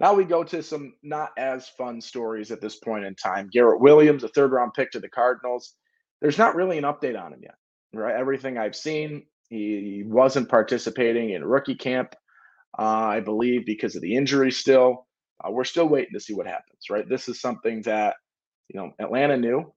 Now 0.00 0.14
we 0.14 0.24
go 0.24 0.44
to 0.44 0.62
some 0.62 0.94
not 1.02 1.30
as 1.36 1.68
fun 1.70 2.00
stories 2.00 2.50
at 2.50 2.60
this 2.60 2.76
point 2.76 3.04
in 3.04 3.14
time. 3.14 3.48
Garrett 3.52 3.80
Williams, 3.80 4.24
a 4.24 4.28
third 4.28 4.52
round 4.52 4.72
pick 4.74 4.90
to 4.92 5.00
the 5.00 5.08
Cardinals. 5.08 5.74
There's 6.20 6.38
not 6.38 6.54
really 6.54 6.78
an 6.78 6.84
update 6.84 7.20
on 7.20 7.32
him 7.32 7.40
yet, 7.42 7.54
right? 7.92 8.14
Everything 8.14 8.58
I've 8.58 8.76
seen, 8.76 9.26
he 9.48 10.04
wasn't 10.06 10.48
participating 10.48 11.30
in 11.30 11.44
rookie 11.44 11.74
camp, 11.74 12.14
uh, 12.78 12.82
I 12.82 13.20
believe, 13.20 13.66
because 13.66 13.96
of 13.96 14.02
the 14.02 14.14
injury 14.14 14.52
still. 14.52 15.07
Uh, 15.48 15.50
we're 15.50 15.64
still 15.64 15.88
waiting 15.88 16.12
to 16.14 16.20
see 16.20 16.34
what 16.34 16.46
happens, 16.46 16.90
right? 16.90 17.08
This 17.08 17.28
is 17.28 17.40
something 17.40 17.82
that, 17.82 18.16
you 18.68 18.78
know, 18.78 18.92
Atlanta 18.98 19.36
knew. 19.36 19.72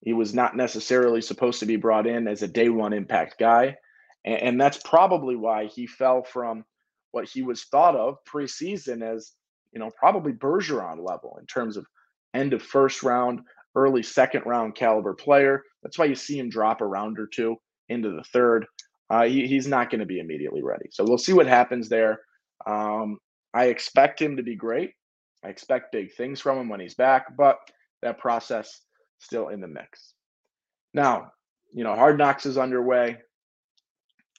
He 0.00 0.12
was 0.12 0.34
not 0.34 0.56
necessarily 0.56 1.22
supposed 1.22 1.60
to 1.60 1.66
be 1.66 1.76
brought 1.76 2.06
in 2.06 2.26
as 2.26 2.42
a 2.42 2.48
day 2.48 2.68
one 2.68 2.92
impact 2.92 3.36
guy. 3.38 3.76
And, 4.24 4.42
and 4.42 4.60
that's 4.60 4.78
probably 4.78 5.36
why 5.36 5.66
he 5.66 5.86
fell 5.86 6.22
from 6.22 6.64
what 7.12 7.28
he 7.28 7.42
was 7.42 7.64
thought 7.64 7.94
of 7.94 8.16
preseason 8.24 9.02
as 9.02 9.32
you 9.72 9.80
know, 9.80 9.90
probably 9.98 10.32
Bergeron 10.32 10.98
level 10.98 11.36
in 11.40 11.46
terms 11.46 11.76
of 11.76 11.86
end 12.34 12.52
of 12.52 12.62
first 12.62 13.02
round, 13.02 13.40
early 13.74 14.02
second 14.02 14.42
round 14.44 14.74
caliber 14.74 15.14
player. 15.14 15.62
That's 15.82 15.98
why 15.98 16.04
you 16.06 16.14
see 16.14 16.38
him 16.38 16.50
drop 16.50 16.80
a 16.80 16.86
round 16.86 17.18
or 17.18 17.26
two 17.26 17.56
into 17.88 18.10
the 18.10 18.24
third. 18.32 18.66
Uh, 19.10 19.24
he, 19.24 19.46
he's 19.46 19.66
not 19.66 19.90
going 19.90 20.00
to 20.00 20.06
be 20.06 20.20
immediately 20.20 20.62
ready. 20.62 20.86
So 20.90 21.04
we'll 21.04 21.18
see 21.18 21.32
what 21.32 21.46
happens 21.46 21.88
there. 21.88 22.20
Um, 22.66 23.18
I 23.54 23.66
expect 23.66 24.20
him 24.20 24.36
to 24.36 24.42
be 24.42 24.56
great. 24.56 24.92
I 25.44 25.48
expect 25.48 25.92
big 25.92 26.14
things 26.14 26.40
from 26.40 26.58
him 26.58 26.68
when 26.68 26.80
he's 26.80 26.94
back, 26.94 27.36
but 27.36 27.58
that 28.00 28.18
process 28.18 28.80
still 29.18 29.48
in 29.48 29.60
the 29.60 29.68
mix. 29.68 30.14
Now, 30.94 31.32
you 31.72 31.84
know, 31.84 31.94
Hard 31.94 32.18
Knocks 32.18 32.46
is 32.46 32.58
underway. 32.58 33.18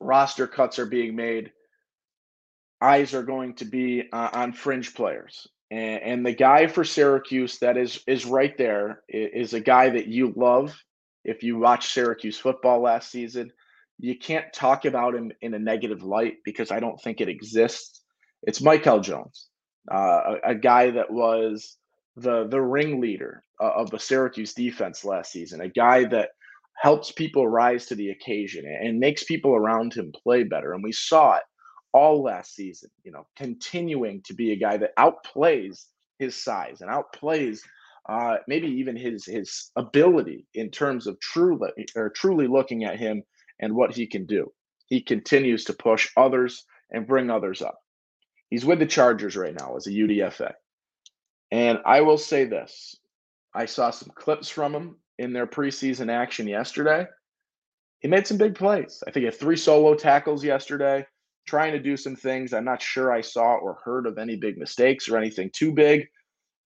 Roster 0.02 0.48
cuts 0.48 0.80
are 0.80 0.86
being 0.86 1.16
made 1.16 1.52
eyes 2.84 3.14
are 3.14 3.24
going 3.24 3.56
to 3.56 3.66
be 3.66 4.04
uh, 4.12 4.30
on 4.34 4.52
fringe 4.52 4.94
players. 4.94 5.48
And, 5.72 6.04
and, 6.04 6.26
the 6.26 6.34
guy 6.34 6.68
for 6.68 6.84
Syracuse 6.84 7.58
that 7.60 7.78
is 7.78 8.04
is 8.06 8.26
right 8.26 8.56
there 8.58 9.02
is 9.08 9.54
a 9.54 9.60
guy 9.60 9.90
that 9.90 10.08
you 10.08 10.34
love. 10.36 10.76
If 11.24 11.42
you 11.42 11.58
watch 11.58 11.94
Syracuse 11.94 12.38
football 12.38 12.82
last 12.82 13.10
season, 13.10 13.52
you 13.98 14.20
can't 14.20 14.52
talk 14.54 14.86
about 14.86 15.16
him 15.16 15.32
in 15.42 15.54
a 15.54 15.60
negative 15.60 16.04
light 16.04 16.38
because 16.44 16.70
I 16.70 16.80
don't 16.82 17.02
think 17.02 17.22
it 17.22 17.30
exists. 17.30 18.03
It's 18.46 18.62
Mikel 18.62 19.00
Jones, 19.00 19.48
uh, 19.92 20.36
a, 20.46 20.52
a, 20.52 20.56
guy 20.56 20.92
that 20.92 21.12
was 21.12 21.78
the 22.18 22.48
the 22.48 22.62
ringleader 22.62 23.44
of 23.60 23.90
the 23.90 24.00
Syracuse 24.00 24.54
defense 24.54 25.06
last 25.06 25.32
season, 25.32 25.62
a 25.62 25.70
guy 25.70 26.04
that 26.06 26.30
helps 26.76 27.12
people 27.12 27.48
rise 27.48 27.86
to 27.86 27.96
the 27.96 28.10
occasion 28.10 28.66
and 28.66 29.00
makes 29.00 29.24
people 29.24 29.56
around 29.56 29.94
him 29.94 30.12
play 30.12 30.44
better. 30.44 30.74
And 30.74 30.84
we 30.84 30.92
saw 30.92 31.36
it 31.36 31.44
all 31.94 32.24
last 32.24 32.56
season, 32.56 32.90
you 33.04 33.12
know, 33.12 33.26
continuing 33.38 34.22
to 34.24 34.34
be 34.34 34.52
a 34.52 34.58
guy 34.58 34.78
that 34.78 34.96
outplays 34.98 35.86
his 36.20 36.36
size 36.36 36.82
and 36.82 36.90
outplays 36.90 37.62
uh, 38.10 38.38
maybe 38.48 38.68
even 38.68 38.96
his 38.96 39.26
his 39.26 39.72
ability 39.78 40.46
in 40.54 40.70
terms 40.70 41.08
of 41.08 41.20
truly 41.20 41.70
or 41.96 42.10
truly 42.10 42.48
looking 42.48 42.84
at 42.84 43.00
him 43.00 43.24
and 43.60 43.74
what 43.74 43.96
he 43.96 44.06
can 44.06 44.26
do. 44.26 44.52
He 44.88 45.02
continues 45.02 45.64
to 45.66 45.74
push 45.74 46.10
others 46.18 46.66
and 46.92 47.08
bring 47.08 47.30
others 47.30 47.62
up. 47.62 47.83
He's 48.54 48.64
with 48.64 48.78
the 48.78 48.86
Chargers 48.86 49.36
right 49.36 49.56
now 49.60 49.76
as 49.78 49.88
a 49.88 49.90
UDFA. 49.90 50.54
And 51.50 51.80
I 51.88 52.02
will 52.02 52.20
say 52.20 52.46
this 52.46 52.96
I 53.52 53.66
saw 53.66 53.90
some 53.90 54.12
clips 54.14 54.48
from 54.48 54.76
him 54.76 54.98
in 55.18 55.34
their 55.34 55.48
preseason 55.48 56.12
action 56.12 56.48
yesterday. 56.48 57.08
he 58.02 58.08
made 58.08 58.28
some 58.28 58.38
big 58.38 58.54
plays. 58.54 59.02
I 59.08 59.10
think 59.10 59.22
he 59.22 59.26
had 59.26 59.40
three 59.40 59.58
solo 59.58 59.96
tackles 59.96 60.44
yesterday, 60.44 61.04
trying 61.48 61.72
to 61.72 61.80
do 61.80 61.98
some 61.98 62.16
things. 62.16 62.54
I'm 62.54 62.64
not 62.64 62.80
sure 62.80 63.12
I 63.12 63.22
saw 63.22 63.56
or 63.56 63.80
heard 63.84 64.06
of 64.06 64.20
any 64.20 64.36
big 64.36 64.60
mistakes 64.60 65.10
or 65.10 65.18
anything 65.18 65.50
too 65.52 65.72
big, 65.72 66.06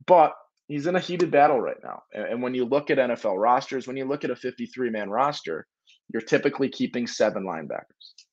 but 0.07 0.33
he's 0.67 0.87
in 0.87 0.97
a 0.97 0.99
heated 0.99 1.31
battle 1.31 1.61
right 1.61 1.81
now. 1.81 2.03
And 2.11 2.43
when 2.43 2.53
you 2.53 2.65
look 2.65 2.89
at 2.89 2.97
NFL 2.97 3.41
rosters, 3.41 3.87
when 3.87 3.95
you 3.95 4.03
look 4.03 4.25
at 4.25 4.29
a 4.29 4.35
53 4.35 4.89
man 4.89 5.09
roster, 5.09 5.65
you're 6.11 6.21
typically 6.21 6.67
keeping 6.67 7.07
seven 7.07 7.45
linebackers. 7.45 8.26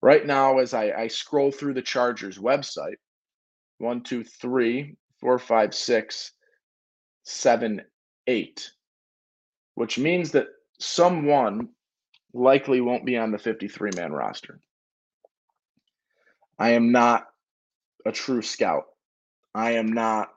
Right 0.00 0.24
now, 0.24 0.58
as 0.58 0.74
I, 0.74 0.92
I 0.92 1.08
scroll 1.08 1.50
through 1.50 1.74
the 1.74 1.82
Chargers 1.82 2.38
website, 2.38 2.96
one, 3.78 4.02
two, 4.02 4.22
three, 4.24 4.96
four, 5.20 5.38
five, 5.38 5.74
six, 5.74 6.32
seven, 7.24 7.82
eight, 8.26 8.70
which 9.74 9.98
means 9.98 10.30
that 10.32 10.46
someone 10.78 11.68
likely 12.32 12.80
won't 12.80 13.06
be 13.06 13.16
on 13.16 13.32
the 13.32 13.38
53 13.38 13.90
man 13.96 14.12
roster. 14.12 14.60
I 16.58 16.70
am 16.70 16.92
not 16.92 17.26
a 18.06 18.12
true 18.12 18.42
scout. 18.42 18.84
I 19.54 19.72
am 19.72 19.92
not, 19.92 20.28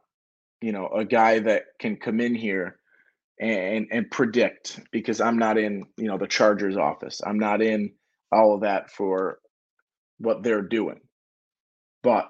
you 0.61 0.71
know, 0.71 0.87
a 0.87 1.05
guy 1.05 1.39
that 1.39 1.63
can 1.79 1.97
come 1.97 2.19
in 2.19 2.33
here 2.33 2.79
and 3.39 3.87
and 3.91 4.09
predict 4.11 4.79
because 4.91 5.19
I'm 5.19 5.37
not 5.37 5.57
in, 5.57 5.85
you 5.97 6.07
know, 6.07 6.17
the 6.17 6.27
Chargers 6.27 6.77
office. 6.77 7.21
I'm 7.25 7.39
not 7.39 7.61
in 7.61 7.91
all 8.31 8.53
of 8.55 8.61
that 8.61 8.91
for 8.91 9.39
what 10.21 10.43
they're 10.43 10.61
doing. 10.61 10.99
But 12.03 12.29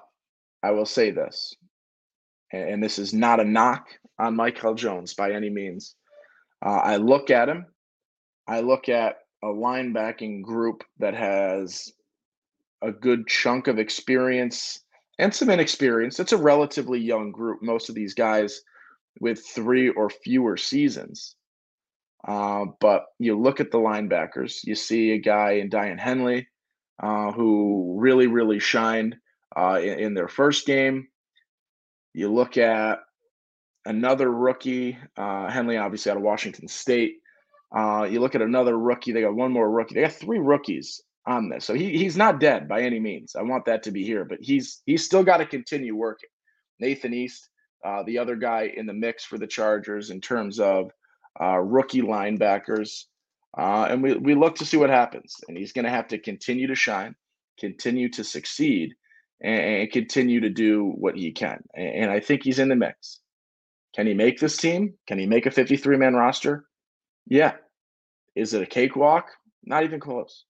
I 0.62 0.70
will 0.70 0.86
say 0.86 1.10
this, 1.10 1.54
and 2.52 2.82
this 2.82 2.98
is 2.98 3.12
not 3.12 3.40
a 3.40 3.44
knock 3.44 3.86
on 4.18 4.36
Mikel 4.36 4.74
Jones 4.74 5.14
by 5.14 5.32
any 5.32 5.50
means. 5.50 5.94
Uh, 6.64 6.80
I 6.84 6.96
look 6.96 7.30
at 7.30 7.48
him, 7.48 7.66
I 8.46 8.60
look 8.60 8.88
at 8.88 9.16
a 9.42 9.48
linebacking 9.48 10.42
group 10.42 10.84
that 10.98 11.14
has 11.14 11.92
a 12.82 12.92
good 12.92 13.26
chunk 13.26 13.66
of 13.66 13.78
experience 13.78 14.80
and 15.18 15.34
some 15.34 15.50
inexperience. 15.50 16.20
It's 16.20 16.32
a 16.32 16.36
relatively 16.36 17.00
young 17.00 17.32
group, 17.32 17.62
most 17.62 17.88
of 17.88 17.94
these 17.94 18.14
guys 18.14 18.60
with 19.20 19.44
three 19.44 19.88
or 19.90 20.10
fewer 20.10 20.56
seasons. 20.56 21.36
Uh, 22.26 22.66
but 22.80 23.06
you 23.18 23.38
look 23.38 23.60
at 23.60 23.70
the 23.70 23.78
linebackers, 23.78 24.60
you 24.64 24.74
see 24.74 25.12
a 25.12 25.18
guy 25.18 25.52
in 25.52 25.70
Daiyan 25.70 25.98
Henley 25.98 26.46
uh, 27.00 27.32
who 27.32 27.96
really, 27.98 28.26
really 28.26 28.58
shined 28.58 29.16
uh, 29.56 29.78
in, 29.82 29.98
in, 29.98 30.14
their 30.14 30.28
first 30.28 30.66
game. 30.66 31.08
You 32.14 32.32
look 32.32 32.56
at 32.56 33.00
another 33.84 34.30
rookie, 34.30 34.98
uh, 35.16 35.50
Henley, 35.50 35.76
obviously 35.76 36.10
out 36.10 36.16
of 36.16 36.22
Washington 36.22 36.68
State. 36.68 37.16
Uh, 37.74 38.06
you 38.10 38.20
look 38.20 38.34
at 38.34 38.42
another 38.42 38.78
rookie. 38.78 39.12
They 39.12 39.22
got 39.22 39.34
one 39.34 39.52
more 39.52 39.70
rookie. 39.70 39.94
They 39.94 40.02
got 40.02 40.12
three 40.12 40.38
rookies 40.38 41.00
on 41.26 41.48
this, 41.48 41.64
so 41.64 41.74
he, 41.74 41.96
he's 41.96 42.16
not 42.16 42.40
dead 42.40 42.68
by 42.68 42.82
any 42.82 43.00
means. 43.00 43.34
I 43.36 43.42
want 43.42 43.64
that 43.66 43.82
to 43.84 43.90
be 43.90 44.04
here, 44.04 44.24
but 44.24 44.38
he's 44.40 44.82
he's 44.84 45.04
still 45.04 45.22
got 45.22 45.38
to 45.38 45.46
continue 45.46 45.96
working. 45.96 46.28
Nathan 46.80 47.14
East, 47.14 47.48
uh, 47.84 48.02
the 48.04 48.18
other 48.18 48.36
guy 48.36 48.72
in 48.76 48.86
the 48.86 48.92
mix 48.92 49.24
for 49.24 49.38
the 49.38 49.46
Chargers 49.46 50.10
in 50.10 50.20
terms 50.20 50.60
of 50.60 50.90
uh, 51.40 51.58
rookie 51.58 52.02
linebackers. 52.02 53.04
Uh, 53.56 53.86
and 53.90 54.02
we, 54.02 54.14
we 54.14 54.34
look 54.34 54.56
to 54.56 54.66
see 54.66 54.76
what 54.76 54.90
happens. 54.90 55.36
And 55.48 55.56
he's 55.56 55.72
going 55.72 55.84
to 55.84 55.90
have 55.90 56.08
to 56.08 56.18
continue 56.18 56.68
to 56.68 56.74
shine, 56.74 57.14
continue 57.58 58.08
to 58.10 58.24
succeed, 58.24 58.94
and, 59.42 59.60
and 59.60 59.92
continue 59.92 60.40
to 60.40 60.50
do 60.50 60.92
what 60.96 61.16
he 61.16 61.32
can. 61.32 61.62
And, 61.74 61.88
and, 61.88 62.10
I 62.10 62.20
think 62.20 62.42
he's 62.42 62.58
in 62.58 62.68
the 62.68 62.76
mix. 62.76 63.20
Can 63.94 64.06
he 64.06 64.14
make 64.14 64.40
this 64.40 64.56
team? 64.56 64.94
Can 65.06 65.18
he 65.18 65.26
make 65.26 65.46
a 65.46 65.50
53 65.50 65.96
man 65.98 66.14
roster? 66.14 66.64
Yeah. 67.26 67.52
Is 68.34 68.54
it 68.54 68.62
a 68.62 68.66
cakewalk? 68.66 69.28
Not 69.64 69.84
even 69.84 70.00
close. 70.00 70.44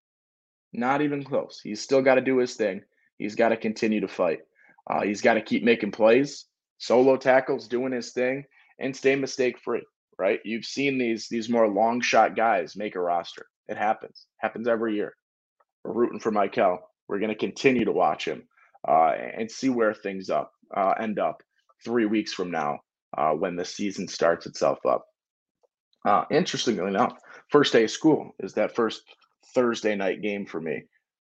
Not 0.72 1.02
even 1.02 1.24
close. 1.24 1.60
He's 1.62 1.82
still 1.82 2.02
got 2.02 2.14
to 2.14 2.20
do 2.20 2.38
his 2.38 2.54
thing. 2.54 2.82
He's 3.18 3.34
got 3.34 3.48
to 3.48 3.56
continue 3.56 4.00
to 4.00 4.08
fight. 4.08 4.40
Uh, 4.88 5.02
he's 5.02 5.20
got 5.20 5.34
to 5.34 5.42
keep 5.42 5.64
making 5.64 5.92
plays, 5.92 6.46
solo 6.78 7.16
tackles, 7.16 7.68
doing 7.68 7.92
his 7.92 8.12
thing, 8.12 8.44
and 8.78 8.96
stay 8.96 9.16
mistake 9.16 9.58
free 9.58 9.82
right? 10.18 10.40
You've 10.44 10.64
seen 10.64 10.98
these 10.98 11.28
these 11.28 11.48
more 11.48 11.68
long 11.68 12.00
shot 12.00 12.36
guys 12.36 12.76
make 12.76 12.96
a 12.96 13.00
roster. 13.00 13.46
It 13.68 13.76
happens. 13.76 14.26
Happens 14.38 14.68
every 14.68 14.94
year. 14.94 15.14
We're 15.84 15.92
rooting 15.92 16.20
for 16.20 16.30
Mikel. 16.30 16.78
We're 17.08 17.18
going 17.18 17.30
to 17.30 17.36
continue 17.36 17.84
to 17.84 17.92
watch 17.92 18.26
him 18.26 18.44
uh, 18.86 19.12
and 19.36 19.50
see 19.50 19.68
where 19.68 19.94
things 19.94 20.30
up 20.30 20.52
uh, 20.76 20.94
end 20.98 21.18
up 21.18 21.42
three 21.84 22.06
weeks 22.06 22.32
from 22.32 22.50
now 22.50 22.80
uh, 23.16 23.32
when 23.32 23.56
the 23.56 23.64
season 23.64 24.08
starts 24.08 24.46
itself 24.46 24.78
up. 24.86 25.04
Uh, 26.04 26.24
interestingly 26.30 26.86
enough, 26.86 27.14
first 27.50 27.72
day 27.72 27.84
of 27.84 27.90
school 27.90 28.34
is 28.40 28.54
that 28.54 28.74
first 28.74 29.02
Thursday 29.54 29.94
night 29.94 30.22
game 30.22 30.46
for 30.46 30.60
me, 30.60 30.82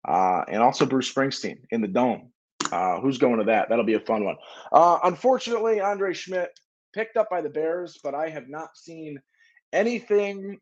uh, 0.08 0.44
and 0.48 0.62
also 0.62 0.86
Bruce 0.86 1.12
Springsteen 1.12 1.58
in 1.72 1.82
the 1.82 1.88
dome. 1.88 2.32
Uh, 2.72 3.00
who's 3.00 3.18
going 3.18 3.38
to 3.38 3.46
that? 3.46 3.70
That'll 3.70 3.86
be 3.86 3.94
a 3.94 4.00
fun 4.00 4.26
one. 4.26 4.36
unfortunately, 4.72 5.80
Andre 5.80 6.14
Szmyt 6.14 6.48
picked 6.94 7.18
up 7.18 7.30
by 7.30 7.42
the 7.42 7.50
Bears, 7.50 8.00
but 8.04 8.16
I 8.16 8.30
have 8.30 8.50
not 8.50 8.78
seen 8.78 9.20
anything 9.74 10.60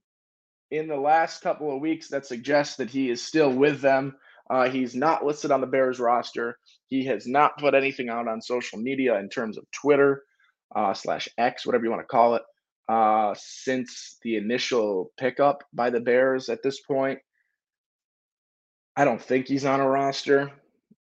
in 0.72 0.88
the 0.88 0.96
last 0.96 1.42
couple 1.42 1.74
of 1.74 1.82
weeks 1.82 2.10
that 2.10 2.26
suggests 2.26 2.78
that 2.78 2.90
he 2.90 3.10
is 3.10 3.22
still 3.22 3.52
with 3.52 3.82
them. 3.82 4.16
Uh, 4.50 4.70
he's 4.70 4.96
not 4.96 5.26
listed 5.26 5.52
on 5.52 5.62
the 5.62 5.68
Bears 5.68 6.00
roster. 6.00 6.58
He 6.88 7.06
has 7.06 7.26
not 7.26 7.58
put 7.58 7.74
anything 7.74 8.10
out 8.10 8.28
on 8.28 8.42
social 8.42 8.80
media 8.80 9.18
in 9.20 9.30
terms 9.30 9.58
of 9.58 9.70
Twitter 9.72 10.24
uh, 10.76 10.94
slash 10.94 11.28
X, 11.38 11.66
whatever 11.66 11.84
you 11.84 11.90
want 11.90 12.02
to 12.02 12.08
call 12.08 12.36
it, 12.36 12.44
uh, 12.88 13.34
since 13.38 14.18
the 14.24 14.36
initial 14.36 15.12
pickup 15.18 15.64
by 15.74 15.90
the 15.90 16.00
Bears 16.00 16.50
at 16.50 16.62
this 16.62 16.82
point. 16.82 17.20
I 18.96 19.06
don't 19.06 19.22
think 19.22 19.48
he's 19.48 19.66
on 19.66 19.80
a 19.80 19.88
roster. 19.88 20.52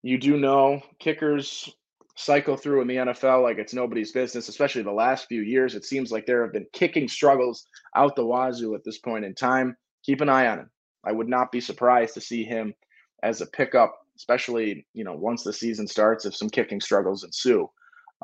You 0.03 0.19
do 0.19 0.37
know 0.37 0.83
kickers 0.99 1.71
cycle 2.17 2.57
through 2.57 2.81
in 2.81 2.89
the 2.89 2.97
NFL 2.97 3.43
like 3.43 3.59
it's 3.59 3.75
nobody's 3.75 4.13
business, 4.13 4.49
especially 4.49 4.83
the 4.83 4.93
last 4.93 5.27
few 5.27 5.43
years. 5.43 5.75
It 5.75 5.85
seems 5.85 6.13
like 6.13 6.27
there 6.27 6.43
have 6.43 6.53
been 6.53 6.67
kicking 6.73 7.09
struggles 7.09 7.67
out 7.97 8.15
the 8.15 8.25
wazoo 8.25 8.75
at 8.75 8.85
this 8.85 8.99
point 8.99 9.25
in 9.25 9.35
time. 9.35 9.77
Keep 10.05 10.21
an 10.21 10.29
eye 10.29 10.47
on 10.47 10.61
him. 10.61 10.71
I 11.05 11.13
would 11.13 11.29
not 11.29 11.53
be 11.53 11.61
surprised 11.61 12.15
to 12.15 12.21
see 12.21 12.45
him 12.45 12.75
as 13.23 13.41
a 13.41 13.47
pickup, 13.47 13.95
especially 14.17 14.87
you 14.95 15.05
know 15.05 15.15
once 15.15 15.43
the 15.43 15.53
season 15.53 15.89
starts. 15.89 16.25
If 16.25 16.37
some 16.37 16.51
kicking 16.51 16.81
struggles 16.81 17.25
ensue, 17.25 17.69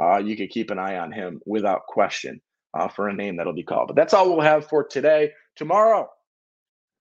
uh, 0.01 0.19
you 0.19 0.37
could 0.37 0.51
keep 0.51 0.71
an 0.71 0.79
eye 0.79 0.99
on 0.99 1.13
him 1.13 1.41
without 1.47 1.87
question 1.87 2.41
uh, 2.75 2.89
for 2.89 3.09
a 3.09 3.15
name 3.15 3.37
that'll 3.37 3.53
be 3.53 3.63
called. 3.63 3.89
But 3.89 3.97
that's 3.97 4.15
all 4.15 4.29
we'll 4.29 4.41
have 4.41 4.69
for 4.69 4.85
today. 4.85 5.33
Tomorrow, 5.57 6.09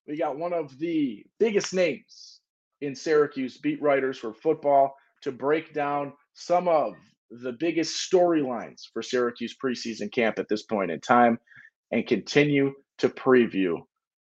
we 0.07 0.17
got 0.17 0.37
one 0.37 0.53
of 0.53 0.77
the 0.79 1.23
biggest 1.39 1.73
names 1.73 2.39
in 2.81 2.95
Syracuse 2.95 3.57
beat 3.57 3.81
writers 3.81 4.17
for 4.17 4.33
football 4.33 4.95
to 5.21 5.31
break 5.31 5.73
down 5.73 6.13
some 6.39 6.67
of 6.69 6.93
the 7.29 7.51
biggest 7.51 8.09
storylines 8.09 8.83
for 8.93 9.01
Syracuse 9.01 9.55
preseason 9.63 10.11
camp 10.11 10.39
at 10.39 10.47
this 10.47 10.63
point 10.63 10.89
in 10.89 10.99
time 11.01 11.37
and 11.91 12.07
continue 12.07 12.73
to 12.97 13.09
preview 13.09 13.75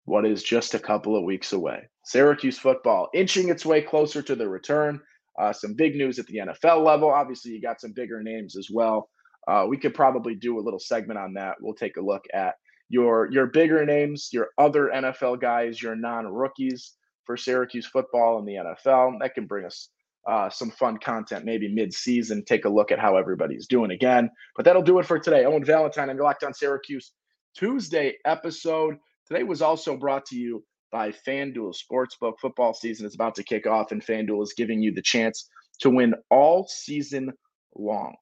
what 0.05 0.25
is 0.25 0.43
just 0.43 0.73
a 0.73 0.79
couple 0.79 1.15
of 1.15 1.23
weeks 1.23 1.53
away. 1.53 1.87
Syracuse 2.03 2.59
football 2.59 3.07
inching 3.13 3.49
its 3.49 3.65
way 3.65 3.81
closer 3.81 4.21
to 4.21 4.35
the 4.35 4.47
return. 4.47 4.99
Uh, 5.39 5.53
some 5.53 5.73
big 5.75 5.95
news 5.95 6.19
at 6.19 6.25
the 6.27 6.39
NFL 6.39 6.83
level. 6.83 7.09
Obviously, 7.09 7.51
you 7.51 7.61
got 7.61 7.79
some 7.79 7.93
bigger 7.93 8.21
names 8.21 8.57
as 8.57 8.69
well. 8.69 9.09
Uh, 9.47 9.65
we 9.67 9.77
could 9.77 9.93
probably 9.93 10.35
do 10.35 10.59
a 10.59 10.61
little 10.61 10.79
segment 10.79 11.17
on 11.17 11.33
that. 11.33 11.55
We'll 11.61 11.73
take 11.73 11.97
a 11.97 12.01
look 12.01 12.25
at 12.33 12.55
your 12.89 13.31
your 13.31 13.47
bigger 13.47 13.85
names, 13.85 14.29
your 14.33 14.49
other 14.57 14.91
NFL 14.93 15.39
guys, 15.39 15.81
your 15.81 15.95
non 15.95 16.27
rookies 16.27 16.95
for 17.25 17.37
Syracuse 17.37 17.87
football 17.87 18.39
in 18.39 18.45
the 18.45 18.55
NFL. 18.55 19.19
That 19.21 19.35
can 19.35 19.45
bring 19.45 19.65
us 19.65 19.89
uh, 20.29 20.49
some 20.49 20.69
fun 20.69 20.97
content 20.97 21.43
maybe 21.43 21.67
mid-season. 21.67 22.45
Take 22.45 22.65
a 22.65 22.69
look 22.69 22.91
at 22.91 22.99
how 22.99 23.17
everybody's 23.17 23.67
doing 23.67 23.91
again. 23.91 24.29
But 24.55 24.65
that'll 24.65 24.83
do 24.83 24.99
it 24.99 25.05
for 25.05 25.17
today. 25.17 25.45
Owen 25.45 25.65
Valentine 25.65 26.09
and 26.09 26.19
Locked 26.19 26.43
On 26.43 26.53
Syracuse 26.53 27.11
Tuesday 27.57 28.15
episode. 28.25 28.97
Today 29.27 29.43
was 29.43 29.61
also 29.61 29.97
brought 29.97 30.25
to 30.27 30.37
you 30.37 30.63
by 30.91 31.11
FanDuel 31.11 31.73
Sportsbook. 31.75 32.33
Football 32.39 32.73
season 32.73 33.05
is 33.05 33.15
about 33.15 33.35
to 33.35 33.43
kick 33.43 33.65
off, 33.67 33.91
and 33.91 34.05
FanDuel 34.05 34.43
is 34.43 34.53
giving 34.55 34.81
you 34.81 34.93
the 34.93 35.01
chance 35.01 35.49
to 35.79 35.89
win 35.89 36.13
all 36.29 36.67
season 36.67 37.31
long. 37.75 38.15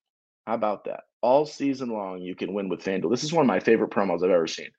How 0.45 0.55
about 0.55 0.85
that? 0.85 1.01
All 1.21 1.45
season 1.45 1.89
long, 1.89 2.21
you 2.21 2.35
can 2.35 2.53
win 2.53 2.69
with 2.69 2.83
FanDuel. 2.83 3.09
This 3.09 3.23
is 3.23 3.33
one 3.33 3.43
of 3.43 3.47
my 3.47 3.59
favorite 3.59 3.91
promos 3.91 4.23
I've 4.23 4.31
ever 4.31 4.47
seen. 4.47 4.69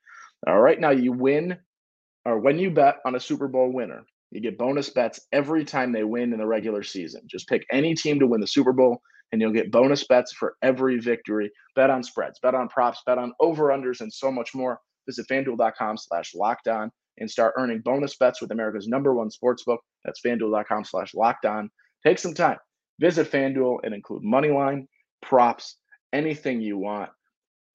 All 0.47 0.59
right, 0.59 0.79
now 0.79 0.91
you 0.91 1.11
win, 1.11 1.57
or 2.25 2.39
when 2.39 2.57
you 2.57 2.71
bet 2.71 2.97
on 3.05 3.15
a 3.15 3.19
Super 3.19 3.47
Bowl 3.47 3.71
winner, 3.71 4.03
you 4.31 4.41
get 4.41 4.57
bonus 4.57 4.89
bets 4.89 5.19
every 5.31 5.65
time 5.65 5.91
they 5.91 6.03
win 6.03 6.33
in 6.33 6.39
the 6.39 6.45
regular 6.45 6.83
season. 6.83 7.21
Just 7.25 7.47
pick 7.47 7.65
any 7.71 7.95
team 7.95 8.19
to 8.19 8.27
win 8.27 8.41
the 8.41 8.47
Super 8.47 8.73
Bowl, 8.73 9.01
and 9.31 9.41
you'll 9.41 9.51
get 9.51 9.71
bonus 9.71 10.05
bets 10.05 10.33
for 10.33 10.55
every 10.61 10.99
victory. 10.99 11.51
Bet 11.75 11.89
on 11.89 12.03
spreads, 12.03 12.39
bet 12.41 12.55
on 12.55 12.67
props, 12.67 13.01
bet 13.05 13.17
on 13.17 13.33
over-unders, 13.39 14.01
and 14.01 14.11
so 14.11 14.31
much 14.31 14.53
more. 14.53 14.79
Visit 15.07 15.27
fanduel.com 15.27 15.97
slash 15.97 16.33
locked 16.35 16.67
on 16.67 16.91
and 17.17 17.29
start 17.29 17.53
earning 17.57 17.81
bonus 17.83 18.15
bets 18.17 18.41
with 18.41 18.51
America's 18.51 18.87
number 18.87 19.13
one 19.13 19.29
sports 19.31 19.63
book. 19.63 19.81
That's 20.05 20.21
fanduel.com 20.21 20.85
slash 20.85 21.13
locked 21.13 21.45
on. 21.45 21.69
Take 22.05 22.19
some 22.19 22.33
time. 22.33 22.57
Visit 22.99 23.31
FanDuel 23.31 23.79
and 23.83 23.93
include 23.93 24.23
money 24.23 24.49
line, 24.49 24.87
props, 25.21 25.77
anything 26.13 26.61
you 26.61 26.77
want. 26.77 27.09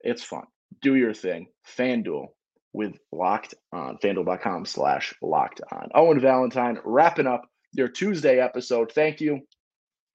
It's 0.00 0.22
fun. 0.22 0.44
Do 0.82 0.96
your 0.96 1.14
thing. 1.14 1.46
FanDuel, 1.78 2.28
with 2.74 2.92
Locked 3.12 3.54
On, 3.72 3.96
fanduel.com 4.02 4.66
slash 4.66 5.14
locked 5.22 5.62
on. 5.72 5.88
Owen 5.94 6.20
Valentine 6.20 6.78
wrapping 6.84 7.26
up 7.26 7.42
your 7.72 7.88
Tuesday 7.88 8.40
episode. 8.40 8.92
Thank 8.92 9.20
you 9.20 9.40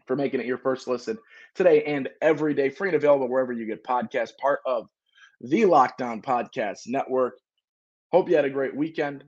for 0.06 0.16
making 0.16 0.42
it 0.42 0.46
your 0.46 0.58
first 0.58 0.88
listen 0.88 1.18
today 1.56 1.84
and 1.84 2.10
every 2.22 2.54
day, 2.54 2.70
free 2.70 2.90
and 2.90 2.96
available 2.96 3.30
wherever 3.30 3.54
you 3.54 3.66
get 3.66 3.84
podcasts, 3.84 4.38
part 4.40 4.60
of 4.66 4.88
the 5.42 5.66
Locked 5.66 6.02
On 6.02 6.22
Podcast 6.22 6.82
Network. 6.88 7.36
Hope 8.12 8.30
you 8.30 8.36
had 8.36 8.46
a 8.46 8.50
great 8.50 8.76
weekend. 8.76 9.24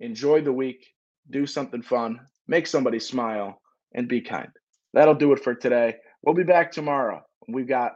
Enjoy 0.00 0.42
the 0.42 0.52
week. 0.52 0.86
Do 1.30 1.46
something 1.46 1.82
fun. 1.82 2.20
Make 2.46 2.66
somebody 2.66 2.98
smile 2.98 3.60
and 3.94 4.08
be 4.08 4.20
kind. 4.20 4.48
That'll 4.92 5.14
do 5.14 5.32
it 5.32 5.42
for 5.42 5.54
today. 5.54 5.94
We'll 6.22 6.34
be 6.34 6.44
back 6.44 6.72
tomorrow. 6.72 7.22
We've 7.48 7.68
got 7.68 7.92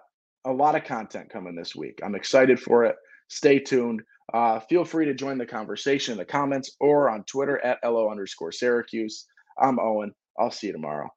a 0.46 0.52
lot 0.52 0.76
of 0.76 0.84
content 0.84 1.30
coming 1.30 1.54
this 1.54 1.74
week. 1.74 2.00
I'm 2.02 2.14
excited 2.14 2.60
for 2.60 2.84
it. 2.84 2.96
Stay 3.28 3.58
tuned. 3.58 4.02
Uh, 4.34 4.58
feel 4.58 4.84
free 4.84 5.06
to 5.06 5.14
join 5.14 5.38
the 5.38 5.46
conversation 5.46 6.12
in 6.12 6.18
the 6.18 6.24
comments 6.24 6.72
or 6.80 7.08
on 7.08 7.22
Twitter 7.24 7.64
at 7.64 7.78
LO 7.84 8.10
underscore 8.10 8.50
Syracuse. 8.50 9.26
I'm 9.62 9.78
Owen. 9.78 10.12
I'll 10.36 10.50
see 10.50 10.66
you 10.66 10.72
tomorrow. 10.72 11.14